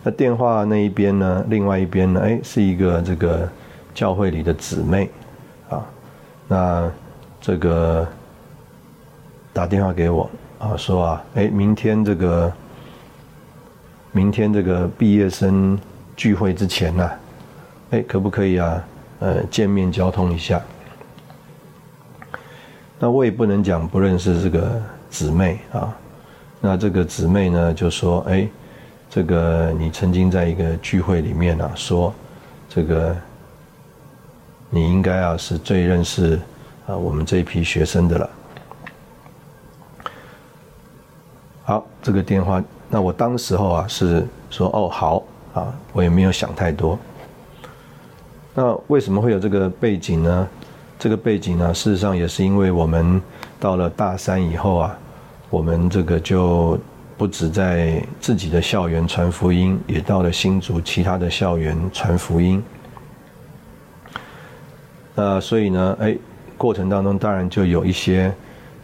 [0.03, 3.49] 那电话那一边呢，另外一边呢，哎，是一个这个
[3.95, 5.09] 教会里的姊妹，
[5.71, 5.87] 啊，
[6.49, 6.93] 那
[7.41, 8.07] 这个
[9.53, 10.29] 打电话给我
[10.65, 12.51] 啊，说啊，哎，明天这个，
[14.13, 15.79] 明天这个毕业生
[16.17, 17.11] 聚会之前呢，
[17.91, 18.83] 哎，可不可以啊？
[19.21, 20.59] 呃，见面交通一下。
[22.99, 25.95] 那我也不能讲不认识这个姊妹啊。
[26.63, 28.49] 那这个姊妹呢，就说：“哎，
[29.11, 32.13] 这个你曾经在一个聚会里面啊，说
[32.71, 33.15] 这个
[34.71, 36.41] 你应该啊是最认识
[36.87, 38.31] 啊我们这一批学生的了。”
[41.67, 45.23] 好，这个电话，那我当时候啊是说：“哦，好
[45.55, 46.99] 啊，我也没有想太多。”
[48.55, 50.47] 那为什么会有这个背景呢？
[50.99, 53.21] 这个背景呢，事实上也是因为我们
[53.59, 54.99] 到了大三以后啊，
[55.49, 56.79] 我们这个就
[57.17, 62.63] 不止在自己的校园传福音，也到了新竹其他的校园传福音。
[65.15, 66.15] 那所以呢，哎，
[66.59, 68.31] 过程当中当然就有一些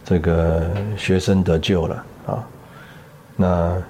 [0.03, 0.67] 这个
[0.97, 2.43] 学生得救了啊。
[3.41, 3.83] 那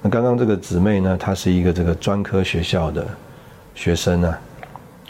[0.00, 3.06] 那刚刚这个姊妹呢，她是一个这个专科学校的。
[3.72, 4.34] 学生呢，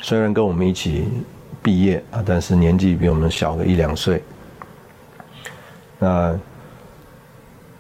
[0.01, 1.09] 虽然跟我们一起
[1.63, 4.23] 毕业啊，但是年纪比我们小个一两岁。
[5.99, 6.39] 那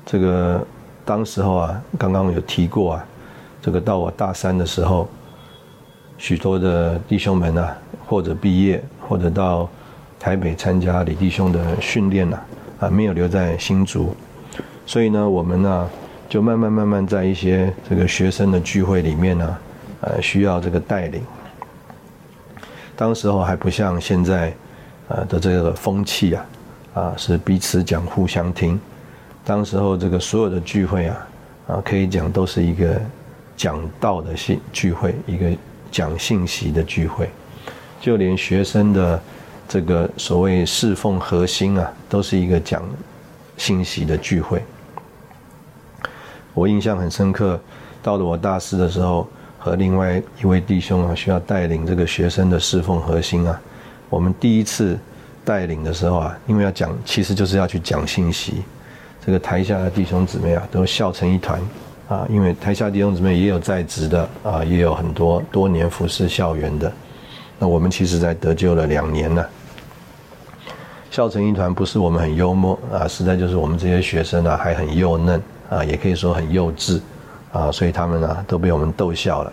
[0.05, 0.67] 这个
[1.05, 3.07] 当时候啊，刚刚有提过啊，
[3.63, 5.09] 这个到我大三的时候，
[6.19, 9.69] 许多的弟兄们啊，或者毕业，或者到
[10.19, 12.39] 台北参加李弟兄的训练呐，
[12.81, 14.17] 啊，没有留在新竹，
[14.91, 15.89] 所以呢，我们呢，
[16.29, 19.57] 就慢慢慢慢在一些这个学生的聚会里面呢。
[20.01, 21.23] 呃，需要这个带领。
[22.97, 24.53] 当时候还不像现在，
[25.07, 26.47] 呃的这个风气啊，
[26.95, 28.81] 啊是彼此讲互相听。
[29.45, 31.29] 当时候这个所有的聚会啊，
[31.69, 33.01] 啊可以讲都是一个
[33.57, 35.53] 讲道的信聚会，一个
[35.93, 37.31] 讲信息的聚会。
[38.01, 39.23] 就连学生的
[39.69, 42.83] 这个所谓侍奉核心啊，都是一个讲
[43.57, 44.61] 信息的聚会。
[46.61, 47.59] 我印象很深刻，
[48.03, 49.27] 到了我大四的时候。
[49.63, 53.61] 和另外一位弟兄啊，需要带领这个学生的侍奉核心啊。
[54.09, 54.99] 我们第一次
[55.45, 58.63] 带领的时候啊，因为要讲，其实就是要去讲信息。
[59.23, 61.61] 这个台下的弟兄姊妹啊，都笑成一团
[62.09, 66.91] 啊，因为台下弟兄姊妹也有在职的啊，也有很多多年服侍校园的。
[67.59, 69.47] 那我们其实在得救了两年了，
[71.11, 77.01] 笑成一团不是我们很幽默啊，实在就是我们这些学生啊还很幼嫩啊，也可以说很幼稚。
[77.53, 79.53] 啊，所以他们呢都被我们逗笑了。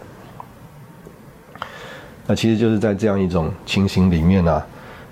[2.27, 4.63] 那其实就是在这样一种情形里面呢，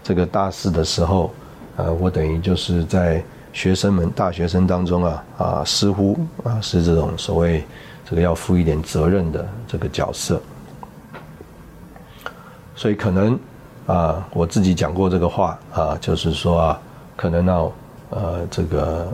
[0.04, 1.34] 这个大四的时候，
[1.78, 7.66] 呃，我等于就是在学生们、大学生当中啊，啊，似乎啊是这种所谓
[8.08, 10.40] 这个要负一点责任的这个角色。
[12.76, 13.40] 所以可能
[13.88, 16.82] 啊，我自己讲过这个话啊，就是说啊，
[17.16, 17.72] 可能呢，
[18.12, 19.12] 呃，这个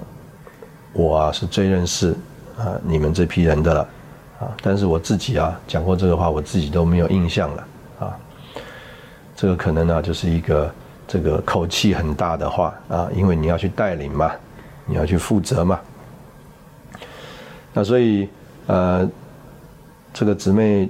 [0.93, 2.15] 我啊是最认识。
[2.57, 3.81] 啊，你们这批人的了，
[4.39, 7.67] 啊，但是我自己啊讲过这个话，我自己都没有印象了，
[7.99, 8.15] 啊，
[9.35, 10.71] 这个可能呢就是一个
[11.07, 14.31] 这个口气很大的话啊，因为你要去带领嘛，
[14.85, 15.79] 你要去负责嘛，
[17.73, 18.29] 那所以
[18.67, 19.09] 呃，
[20.13, 20.87] 这个姊妹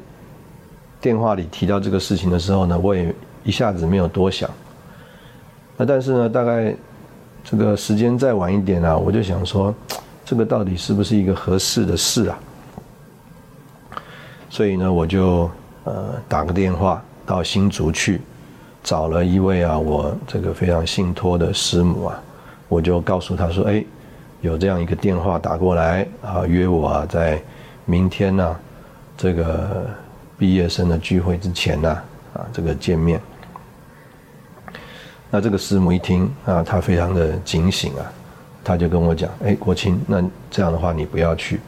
[1.00, 4.50] 电话里提到这个事情的时候呢，我也一下子没有多想，
[5.78, 6.76] 那但是呢，大概
[7.44, 9.74] 这个时间再晚一点啊，我就想说。
[10.24, 12.40] 这个到底是不是一个合适的事啊？
[14.50, 15.52] 所以呢，我就
[15.84, 18.22] 呃打个电话到新竹去，
[18.82, 22.18] 找了一位啊我这个非常信托的师母啊，
[22.70, 23.84] 我就告诉他说：“哎，
[24.40, 27.42] 有这样一个电话打过来啊，约我啊在
[27.84, 28.56] 明天呢
[29.18, 29.86] 这个
[30.38, 31.90] 毕业生的聚会之前呢
[32.34, 33.20] 啊这个见面。”
[35.32, 38.06] 那这个师母一听啊，他非常的警醒啊。
[38.64, 41.60] 他就跟我讲：“哎，国清，那这样的话你不要去。”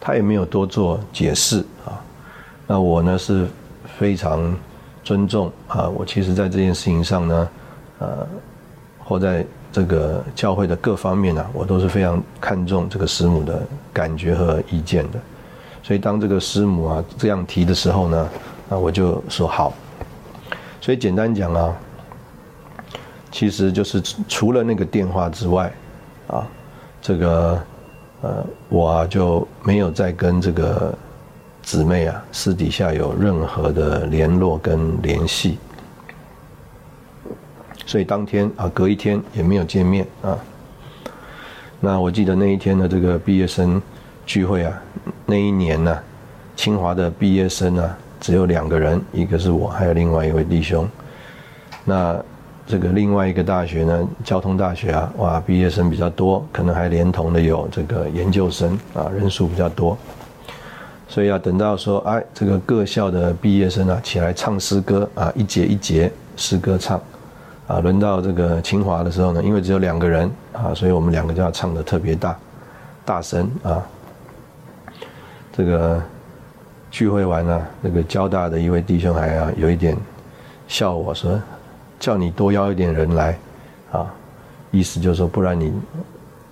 [0.00, 2.00] 他也没有多做解释啊。
[2.66, 3.46] 那我呢是
[3.98, 4.56] 非常
[5.04, 5.86] 尊重啊。
[5.86, 7.48] 我其实在这件事情上呢，
[7.98, 8.26] 呃，
[9.04, 13.60] 或在这个教会的各方面呢，我都是非常看重这个师母的
[13.92, 15.18] 感觉和意见的。
[15.82, 18.28] 所以当这个师母啊这样提的时候呢，
[18.70, 19.74] 啊，我就说好。
[20.86, 21.76] 所以简单讲啊。
[23.32, 25.70] 其实就是除了那个电话之外，
[26.28, 26.46] 啊，
[27.02, 27.60] 这个
[28.22, 30.96] 呃，我啊就没有再跟这个
[31.60, 35.58] 姊妹啊私底下有任何的联络跟联系，
[37.84, 40.38] 所以当天啊隔一天也没有见面啊。
[41.80, 43.82] 那我记得那一天的这个毕业生
[44.24, 44.80] 聚会啊，
[45.26, 45.98] 那一年呢，
[46.54, 50.88] 清华的毕业生啊只有两个人，一个是我，还有另外一位弟兄，
[51.84, 52.16] 那。
[52.68, 59.96] 这个另外一个大学呢，交通大学啊，哇，毕业生比较多，可能还连同的有这个研究生啊，人数比较多。
[61.06, 67.00] 所以啊，等到说，哎，这个各校的毕业生啊，起来唱诗歌啊，一节一节诗歌唱，
[67.68, 72.36] 啊，轮到这个清华的时候呢，因为只有两个人啊，所以我们两个就要唱的特别大，
[73.04, 73.80] 大声啊。
[75.52, 76.02] 这个
[76.96, 79.94] 聚会完了，那个交大的一位弟兄还啊，有一点
[80.66, 81.38] 笑我说，
[82.00, 83.38] 叫你多邀一点人来，
[83.92, 84.06] 啊，
[84.70, 85.74] 意思就是说，不然你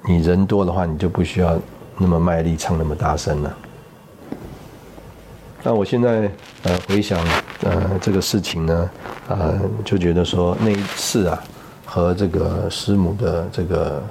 [0.07, 1.59] 你人多的话，你就不需要
[1.97, 3.57] 那么卖力唱那么大声了。
[5.63, 6.31] 那我现在
[6.65, 7.19] 呃回想
[7.63, 8.91] 呃这个事情呢，
[9.29, 11.43] 呃就觉得说那一次啊
[11.87, 14.03] 和这个师母的这个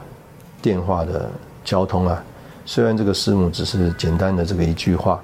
[0.63, 1.29] 电话的
[1.63, 2.23] 交通啊，
[2.65, 5.21] 虽然这个师母只是简单的这个一句话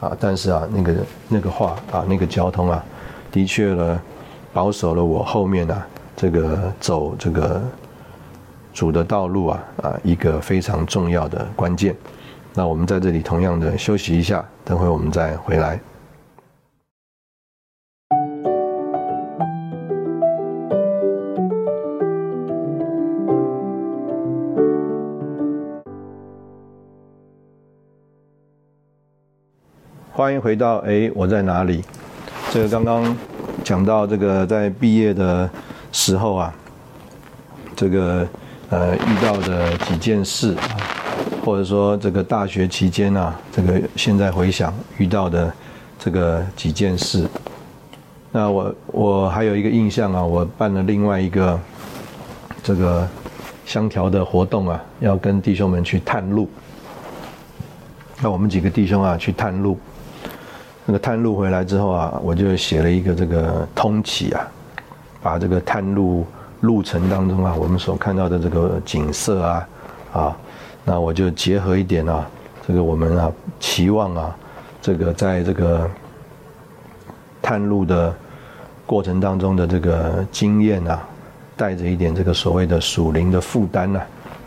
[0.00, 0.94] 啊，但是啊那个
[1.28, 2.82] 那个话啊那个交通啊，
[3.30, 4.00] 的确呢
[4.52, 5.86] 保守了我后面啊
[6.16, 7.60] 这个走这个
[8.72, 11.94] 主的道路啊啊一个非常重要的关键。
[12.54, 15.78] 那我们在这里同样的休息一下，等会我们再回来。
[30.30, 31.82] 欢迎回到哎，我在哪里？
[32.52, 33.16] 这个刚刚
[33.64, 35.50] 讲到这个在毕业的
[35.90, 36.54] 时候啊，
[37.74, 38.24] 这个
[38.68, 40.54] 呃遇到的几件事。
[41.44, 45.52] 或者说这个大学期间啊，这个现在回想遇到的
[45.98, 47.26] 这个几件事，
[48.30, 51.58] 那我我还有一个印象啊，我办了另外一个
[52.62, 53.04] 这个
[53.66, 56.48] 香条的活动啊，要跟弟兄们去探路。
[58.20, 59.76] 那我们几个弟兄啊去探路，
[60.86, 64.48] 那个探路回来之后啊，我就写了一个这个通启啊，
[65.22, 66.26] 把这个探路
[66.62, 69.68] 路程当中啊，我们所看到的这个景色啊
[70.12, 70.36] 啊。
[70.84, 72.26] 那我就结合一点啊，
[72.66, 74.36] 这个我们啊期望啊，
[74.80, 75.88] 这个在这个
[77.40, 78.12] 探路的
[78.86, 81.06] 过程当中的这个经验啊，
[81.56, 84.00] 带着一点这个所谓的属灵的负担呢，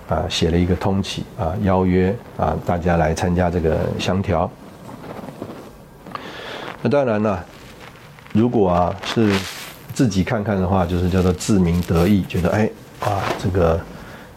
[0.10, 4.50] 啊，写了一个通启啊，邀约啊大家来参加这个相调。
[6.84, 7.44] 那当然了，
[8.32, 9.34] 如果啊是
[9.92, 12.70] 自己看看的话，就是叫做自鸣得意，觉得哎
[13.00, 13.82] 啊这个。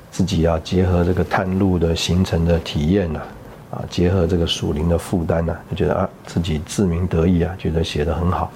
[0.08, 3.20] 自己要结合这个探路的行程的体验呐，
[3.70, 8.50] 啊，结合这个属灵的负担呐，就觉得啊，自己自鸣得意啊，觉得写得很好。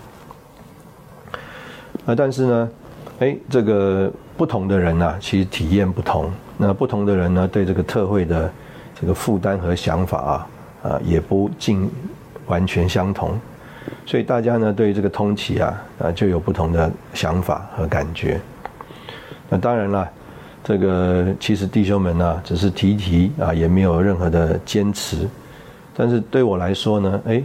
[2.06, 2.70] 啊，但是呢，
[3.18, 6.32] 哎，这个不同的人呐，其实体验不同。
[6.56, 8.50] 那不同的人呢，对这个特惠的
[8.98, 10.46] 这个负担和想法啊，
[10.82, 11.90] 啊，也不尽
[12.46, 13.38] 完全相同。
[14.06, 18.40] 所以大家呢，对于这个通启啊，啊，就有不同的想法和感觉。
[19.48, 20.08] 那当然了。
[20.62, 25.26] 这个其实弟兄们呢，只是提提啊，也没有任何的坚持。
[25.96, 27.42] 但是对我来说呢，哎，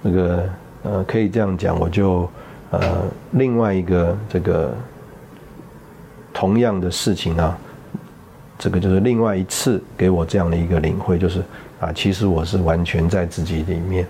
[0.00, 0.48] 那个
[0.84, 2.30] 呃，可以这样讲，我就
[2.70, 3.02] 呃，
[3.32, 4.72] 另外一个这个
[6.32, 7.58] 同样的事情啊，
[8.56, 11.42] 这个就是另外一次给我这样的一个领会，就是
[11.80, 14.06] 啊，其实我是完全在自己里面，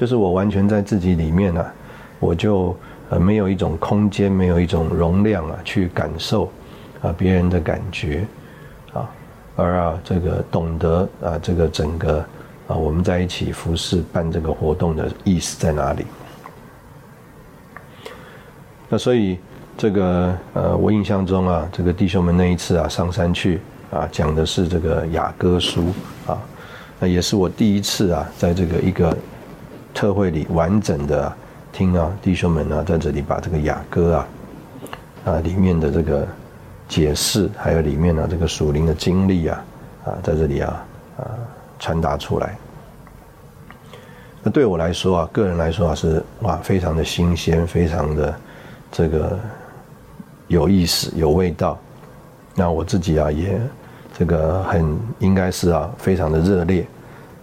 [0.00, 1.62] 就是我完全在自己里面呢，
[2.18, 2.74] 我就
[3.10, 6.50] 呃没有一种空间，没有一种容量啊，去感受。
[7.02, 8.26] 啊，别人的感觉，
[8.92, 9.08] 啊，
[9.56, 12.18] 而啊，这个懂得啊，这个整个
[12.68, 16.04] 啊，我们在一起服侍办这个活动的意思在哪里？
[18.88, 19.38] 那所以
[19.78, 25.86] 这个呃，我印象中啊，这个弟兄们那一次啊，上山去啊，讲的是这个雅歌书
[26.26, 26.38] 啊，
[26.98, 29.16] 那也是我第一次啊，在这个一个
[29.94, 31.32] 特会里完整的
[31.72, 34.28] 听啊，弟兄们呢在这里把这个雅歌啊
[35.24, 36.26] 啊里面的这个。
[36.90, 39.64] 解释还有里面呢，这个属灵的经历啊，
[40.06, 40.84] 啊，在这里啊，
[41.18, 41.22] 啊，
[41.78, 42.58] 传达出来。
[44.42, 48.34] 那对我来说啊，个人来说啊，是哇，非常的新鲜，非常的
[48.90, 49.38] 这个
[50.48, 51.78] 有意思、有味道。
[52.56, 53.60] 那我自己啊，也
[54.18, 56.84] 这个很应该是啊，非常的热烈。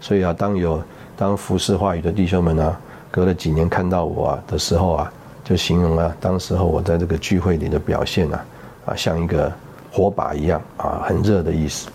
[0.01, 0.83] 所以啊，当有
[1.17, 2.77] 当服侍话语的弟兄们呢，
[3.11, 5.11] 隔了几年看到我啊的时候啊，
[5.43, 8.45] 就形容啊当时候我在这个聚会里的表现啊。
[8.85, 9.51] 啊，像一个
[9.91, 11.89] 火把一样啊，很热的意思。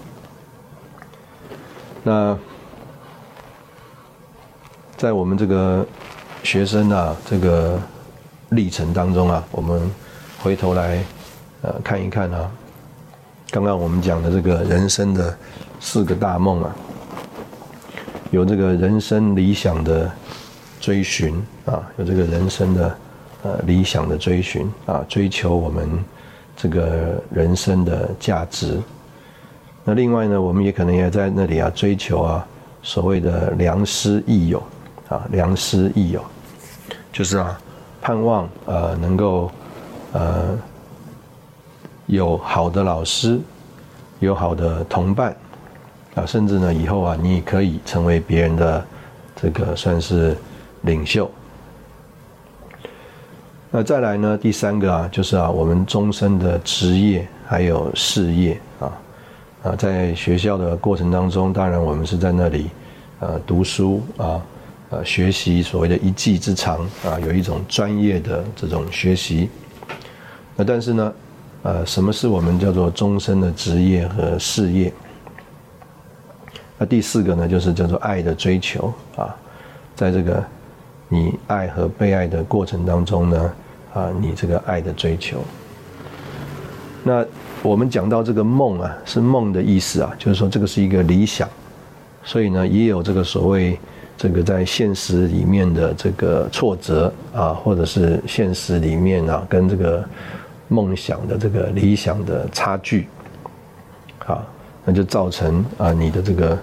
[2.03, 2.37] 那
[4.99, 5.87] 在我们这个
[6.43, 7.81] 学生啊这个
[8.51, 9.91] 历程当中啊，我们
[10.43, 11.03] 回头来
[11.63, 12.51] 呃看一看啊，
[13.51, 15.35] 刚刚我们讲的这个人生的
[15.81, 16.77] 四个大梦啊，
[18.33, 20.11] 有这个人生理想的
[20.81, 22.99] 追寻啊，有这个人生的
[23.45, 25.89] 呃理想的追寻啊，追求我们。
[26.55, 28.79] 这个人生的价值，
[29.85, 32.47] 那另外呢，我们也可能也在那里啊追求啊
[32.83, 34.63] 所谓的良师益友
[35.09, 36.23] 啊，良师益友，
[37.11, 37.59] 就是啊，
[38.03, 39.51] 盼望呃能够
[40.13, 40.57] 呃
[42.07, 43.41] 有好的老师，
[44.21, 45.35] 有好的同伴
[46.15, 48.85] 啊，甚至呢以后啊，你也可以成为别人的
[49.35, 50.37] 这个算是
[50.83, 51.31] 领袖。
[53.71, 54.37] 那再来呢？
[54.37, 58.93] 第三个啊，就是啊，我们终身的职业还有事业啊，
[59.63, 62.67] 啊，在学校的过程当中，当然我们是在那里，
[63.21, 64.43] 呃，读书啊，
[64.91, 69.49] 呃，学习所谓的一技之长啊，有一种专业的这种学习。
[70.55, 71.13] 那但是呢，
[71.63, 74.93] 呃，什么是我们叫做终身的职业和事业？
[76.85, 79.35] 第四个呢，就是叫做爱的追求啊，
[79.95, 80.43] 在这个
[81.09, 83.53] 你爱和被爱的过程当中呢。
[83.95, 85.45] 啊，你这个爱的追求。
[87.05, 87.23] 那
[87.63, 91.47] 我们讲到这个梦啊，是梦的意思啊，就是说这个是一个理想，
[92.25, 93.79] 所以呢，也有这个所谓
[94.17, 100.03] 这个在现实里面的这个挫折啊，或者是现实里面啊，跟这个
[100.69, 103.09] 梦想的这个理想的差距，
[104.21, 104.43] 好，
[104.87, 106.59] 那就造成啊你的这个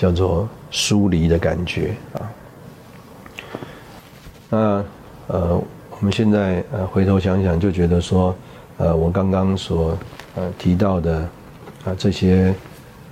[0.00, 2.18] 叫做疏离的感觉啊。
[4.48, 4.84] 那
[5.26, 5.62] 呃。
[6.00, 8.34] 我们现在呃回头想想，就觉得说，
[8.78, 9.94] 呃，我刚刚所
[10.34, 11.28] 呃提到的
[11.84, 12.54] 啊这些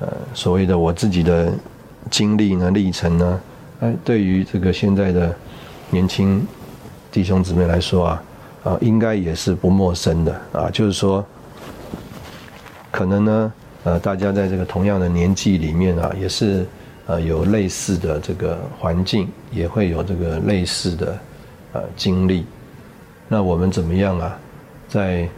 [0.01, 1.53] 呃所谓的我自己的
[2.11, 3.41] 经历呢、历程呢，
[3.81, 5.37] 哎，对于这个现在的
[5.91, 6.43] 年轻
[7.13, 8.23] 弟兄姊妹来说啊，
[8.65, 10.71] 啊，应该也是不陌生的啊。
[10.71, 11.23] 就是说，
[12.91, 13.53] 可能呢，
[13.85, 16.67] 呃，大家在这个同样的年纪里面啊，也是
[17.09, 21.19] 呃有类似的这个环境，也会有这个类似的
[21.73, 22.47] 呃经历。
[23.27, 24.39] 那我们怎么样啊？
[24.89, 25.29] 在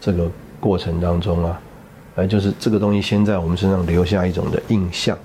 [0.00, 1.60] 这个过程当中啊，
[2.16, 5.16] 呃，就是这个东西先在我们身上留下一种的印象。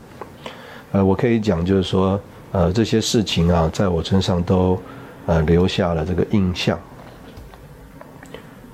[0.93, 2.19] 呃，我可以讲就是说，
[2.51, 4.79] 呃，这些事情啊，在我身上都
[5.25, 6.79] 呃留下了这个印象。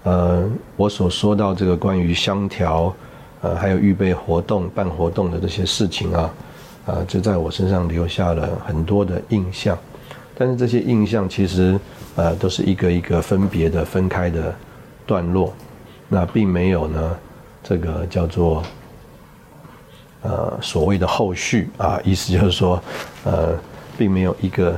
[0.04, 2.94] 呃，我所说到这个关于香调，
[3.42, 6.30] 呃，还有预备活动、办活动的这些事情啊，
[6.90, 9.78] 啊，就在我身上留下了很多的印象。
[10.36, 11.80] 但是这些印象其实。
[12.16, 14.54] 呃，都是一个一个分别的分开的
[15.06, 15.54] 段落，
[16.10, 17.18] 那并没有呢，
[17.64, 18.62] 这个叫做
[20.24, 22.82] 呃所谓的后续啊，意思就是说，
[23.24, 23.58] 呃，
[23.98, 24.72] 并没有一个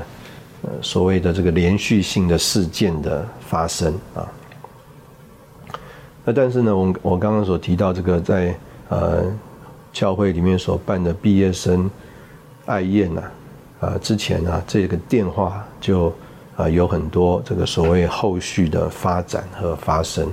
[0.62, 4.28] 呃所谓的这个连续性的事件的发生啊。
[6.24, 8.55] 那但是呢，我我刚刚所提到这个在
[8.89, 9.24] 呃
[9.94, 11.89] 教会里面所办的毕业生
[12.66, 13.22] 爱宴呐，
[13.80, 16.14] 啊之前啊这个电话就。
[16.58, 20.32] 啊，有很多这个所谓后续的发展和发生。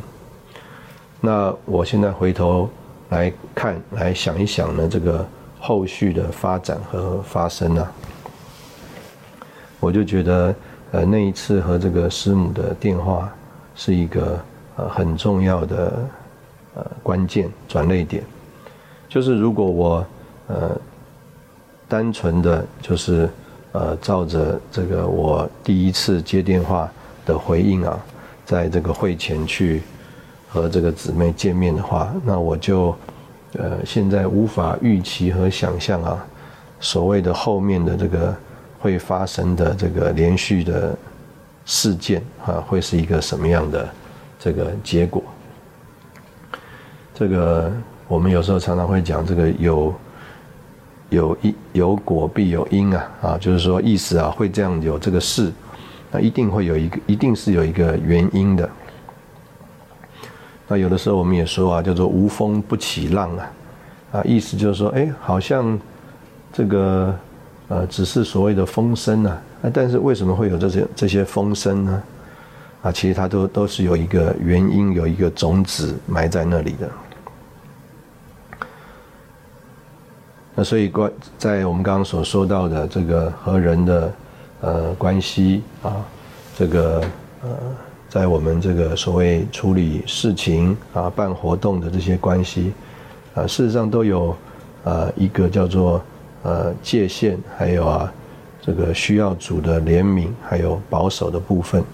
[1.20, 2.68] 那我现在回头
[3.10, 5.24] 来看，来想一想呢，这个
[5.60, 7.88] 后续的发展和发生呢，
[9.78, 10.54] 我就觉得，
[10.90, 13.32] 呃，那一次和这个师母的电话
[13.76, 14.38] 是一个
[14.76, 16.08] 呃很重要的
[16.74, 18.22] 呃关键转泪点。
[19.08, 20.06] 就是如果我
[20.48, 20.80] 呃
[21.88, 23.28] 单纯的就是。
[23.72, 26.90] 呃，照着这个我第一次接电话
[27.26, 28.00] 的回应啊，
[28.46, 29.82] 在这个会前去
[30.48, 32.96] 和这个姊妹见面的话，那我就
[33.52, 36.26] 呃现在无法预期和想象啊，
[36.80, 38.34] 所谓的后面的这个
[38.80, 40.96] 会发生的这个连续的
[41.66, 43.86] 事件啊，会是一个什么样的
[44.40, 45.22] 这个结果？
[47.14, 47.70] 这个
[48.08, 49.94] 我们有时候常常会讲这个有。
[51.10, 55.50] 有因有果必有因啊啊，就是说意思啊会这样有这个事，
[56.10, 58.68] 那一定会有一个一定是有一个原因的。
[60.66, 63.50] 那有的时候我们也说啊，叫做无风不起浪啊，
[64.12, 65.80] 啊意思就是说，哎，好像
[66.52, 67.16] 这个
[67.68, 69.40] 呃只是所谓的风声啊，
[69.72, 72.02] 但是为什么会有这些这些风声呢？
[72.82, 76.86] 啊，其实它都都是有一个原因，有一个种子埋在那里的。
[80.58, 84.12] 那所以关在我们刚刚所说到的这个和人的
[84.60, 86.04] 呃关系啊，
[86.56, 87.00] 这个
[87.44, 87.48] 呃
[88.08, 92.72] 在我们这个所谓处理事情啊办活动的这些关系
[93.36, 94.36] 啊，事实上都有
[94.82, 96.02] 呃一个叫做
[96.42, 98.12] 呃界限，还有啊
[98.60, 101.84] 这个需要主的怜悯，还有保守的部分。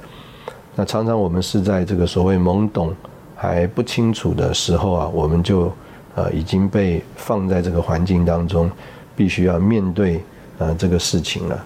[0.74, 2.94] 那常常我们是在这个所谓懵懂
[3.36, 5.70] 还不清楚的时候啊，我们就。
[6.14, 8.70] 呃，已经被放在这个环境当中，
[9.16, 10.22] 必须要面对
[10.58, 11.64] 呃这个事情了。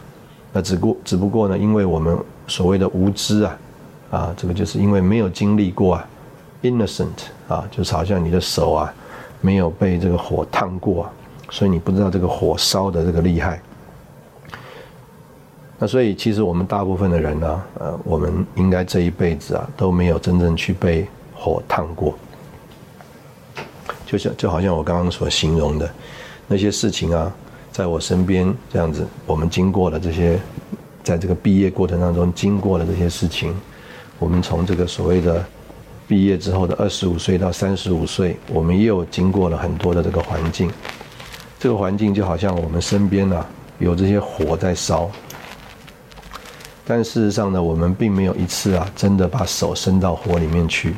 [0.53, 3.59] 那只过只不过呢，因为我们所谓的无知啊，
[4.11, 6.09] 啊，这个就是因为没有经历过啊
[6.63, 8.93] ，innocent 啊，就是好像你的手啊
[9.41, 11.09] 没有被这个火烫过，
[11.51, 13.61] 所以你不知道这个火烧的这个厉害。
[15.79, 22.19] 那所以其实我们大部分的人呢，呃，我们应该这一辈子啊都没有真正去被火烫过，
[24.09, 25.91] 就像就好像我刚刚所形容的
[26.47, 27.31] 那些事情啊，
[27.71, 30.41] 在我身边这样子，我们经过了这些，
[31.05, 33.55] 在这个毕业过程当中经过了这些事情，
[34.19, 35.45] 我们从这个所谓的
[36.07, 40.73] 毕业之后的二十五岁到三十五岁，我们又经过了很多的这个环境，
[41.59, 43.47] 这个环境就好像我们身边啊
[43.79, 45.11] 有这些火在烧。
[46.87, 50.95] 但事实上呢，我们并没有一次啊，真的把手伸到火里面去，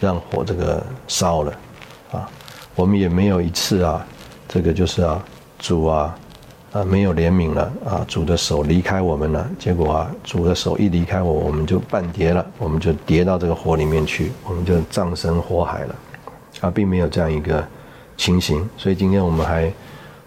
[0.00, 1.52] 让火这个烧了，
[2.12, 2.28] 啊，
[2.74, 4.06] 我们也没有一次啊，
[4.48, 5.22] 这个就是啊，
[5.58, 6.18] 主啊，
[6.72, 15.94] 啊没有怜悯了啊，主的手离开我们了，结果啊，主的手一离开我，我们就半跌了，我们就跌到这个火里面去，我们就葬身火海了，
[16.60, 17.66] 啊，并没有这样一个
[18.16, 19.72] 情形，所以今天我们还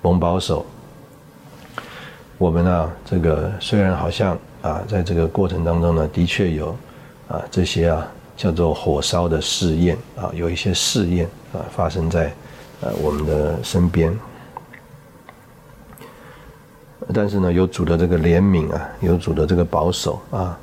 [0.01, 0.65] 蒙保守，
[2.37, 4.37] 我们啊，这个虽然好像。
[4.61, 6.67] 啊，在这个过程当中呢，的确有
[7.27, 12.33] 啊这些啊叫做火烧的试验啊，有一些试验啊发生在
[12.81, 14.17] 呃我们的身边。
[17.13, 20.57] 但是呢，有主的这个怜悯啊，有主的这个保守啊，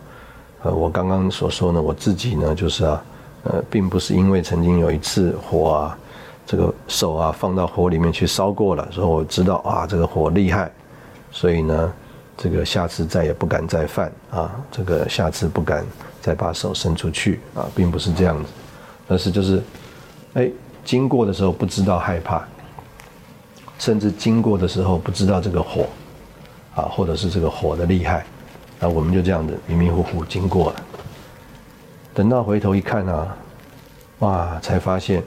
[0.63, 3.03] 呃，我刚刚所说呢，我自己呢就是啊，
[3.45, 5.99] 呃，并不是因为曾经有一次火啊，
[6.47, 10.71] 这个手啊放到火里面去烧过了，所以我知道啊这个火厉害，
[11.31, 11.93] 所以呢。
[12.41, 14.65] 这个下次再也不敢再犯啊！
[14.71, 15.85] 这个下次不敢
[16.23, 18.49] 再把手伸出去啊，并不是这样子，
[19.09, 19.61] 而是就是，
[20.35, 20.49] 哎，
[20.85, 22.47] 经过的时候不知道害怕，
[23.81, 25.87] 甚至经过的时候不知道这个火，
[26.77, 28.25] 啊，或者是这个火的厉害，
[28.79, 30.77] 啊，我们就这样子迷迷糊糊经过了。
[32.15, 33.37] 等到回头一看啊，
[34.21, 35.25] 哇，才发现，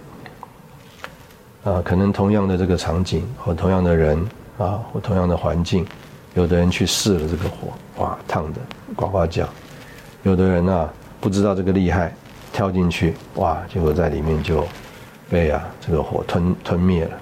[1.65, 4.17] 啊，可能同样的这个场景和同样的人
[4.57, 5.85] 啊，或同样的环境。
[6.33, 8.59] 有的人去试了这个火，哇，烫的
[8.95, 9.45] 呱呱叫；
[10.23, 12.15] 有的人呢不知道这个厉害，
[12.53, 14.65] 跳进去，哇，结果在里面就
[15.29, 17.17] 被啊这个火吞吞灭了。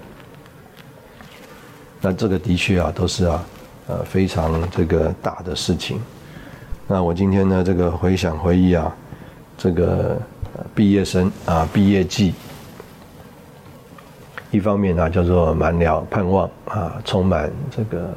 [2.00, 3.44] 那这个的确啊都是啊
[3.88, 6.00] 呃非常这个大的事情。
[6.88, 8.96] 那我今天呢这个回想回忆啊，
[9.58, 10.22] 这个
[10.76, 12.36] 毕业生啊毕业季，
[14.52, 18.14] 一方面呢叫做满了盼望啊，充满这个。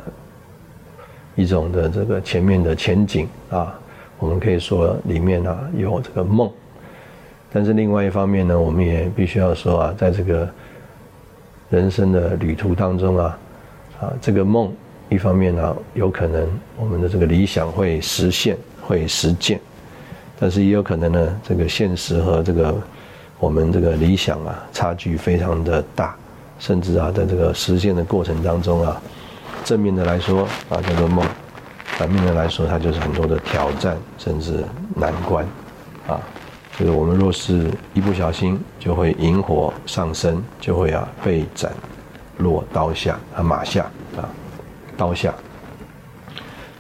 [1.35, 3.79] 一种的这个前面的前景啊，
[4.19, 6.51] 我们可以说里面呢有这个梦，
[7.51, 10.49] 但是另外一方面呢，我们也必须要说啊，在这个
[11.71, 13.39] 人生的旅途当中啊，
[14.01, 14.71] 啊这个梦
[15.09, 19.59] 一方面呢有可能我们的这个理想会实现会实践，
[20.39, 22.75] 但是也有可能呢这个现实和这个
[23.39, 26.15] 我们这个理想啊差距非常的大，
[26.59, 29.01] 甚至啊在这个实现的过程当中啊。
[29.65, 31.25] 正面的来说啊，叫做梦；
[31.85, 35.45] 反面的来说，它就是很多的挑战，甚至难关，
[36.07, 36.21] 啊，
[36.77, 41.73] 就是我们若是一不小心，就会引火上身，就会啊被斩
[42.39, 43.85] 落刀下啊马下
[44.17, 44.29] 啊
[44.97, 45.33] 刀下。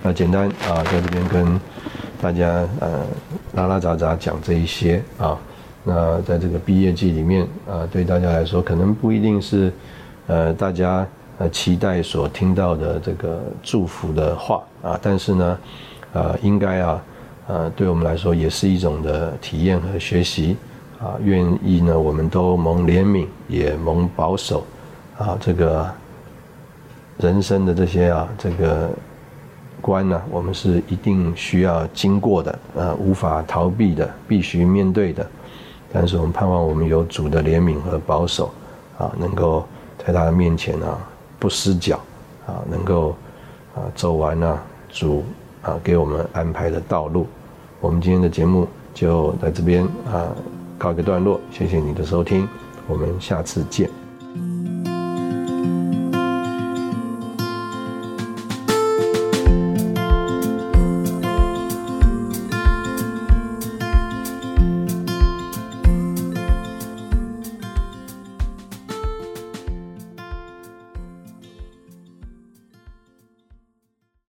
[0.02, 1.60] 那简单啊，在这边跟
[2.20, 3.06] 大家呃
[3.54, 5.38] 拉拉杂杂讲这一些啊，
[5.84, 9.72] 那在这个毕业季里面啊，对大家来说，可能不一定是
[10.26, 11.06] 呃大家。
[11.48, 15.58] 期待所听到的这个祝福的话啊，但是呢，
[16.12, 17.02] 呃，应该啊，
[17.46, 20.56] 呃，对我们来说也是一种的体验和学习
[21.00, 21.14] 啊。
[21.22, 24.64] 愿意呢，我们都蒙怜悯，也蒙保守
[25.18, 25.36] 啊。
[25.40, 25.90] 这个
[27.18, 28.90] 人生的这些啊，这个
[29.80, 35.26] 关呢，我们是一定需要经过的，呃，无法逃避的，必须面对的。
[35.92, 38.50] 但是我们盼望我们有主的怜悯和保守
[38.98, 39.66] 啊，能够
[39.98, 40.98] 在他的面前呢。
[41.42, 41.98] 不失脚，
[42.46, 43.16] 啊，能够
[43.74, 45.24] 啊走完呢主
[45.60, 47.26] 啊给我们安排的道路。
[47.80, 50.30] 我们今天的节目就在这边啊
[50.78, 52.48] 告一个段落，谢谢你的收听，
[52.86, 54.01] 我们下次见。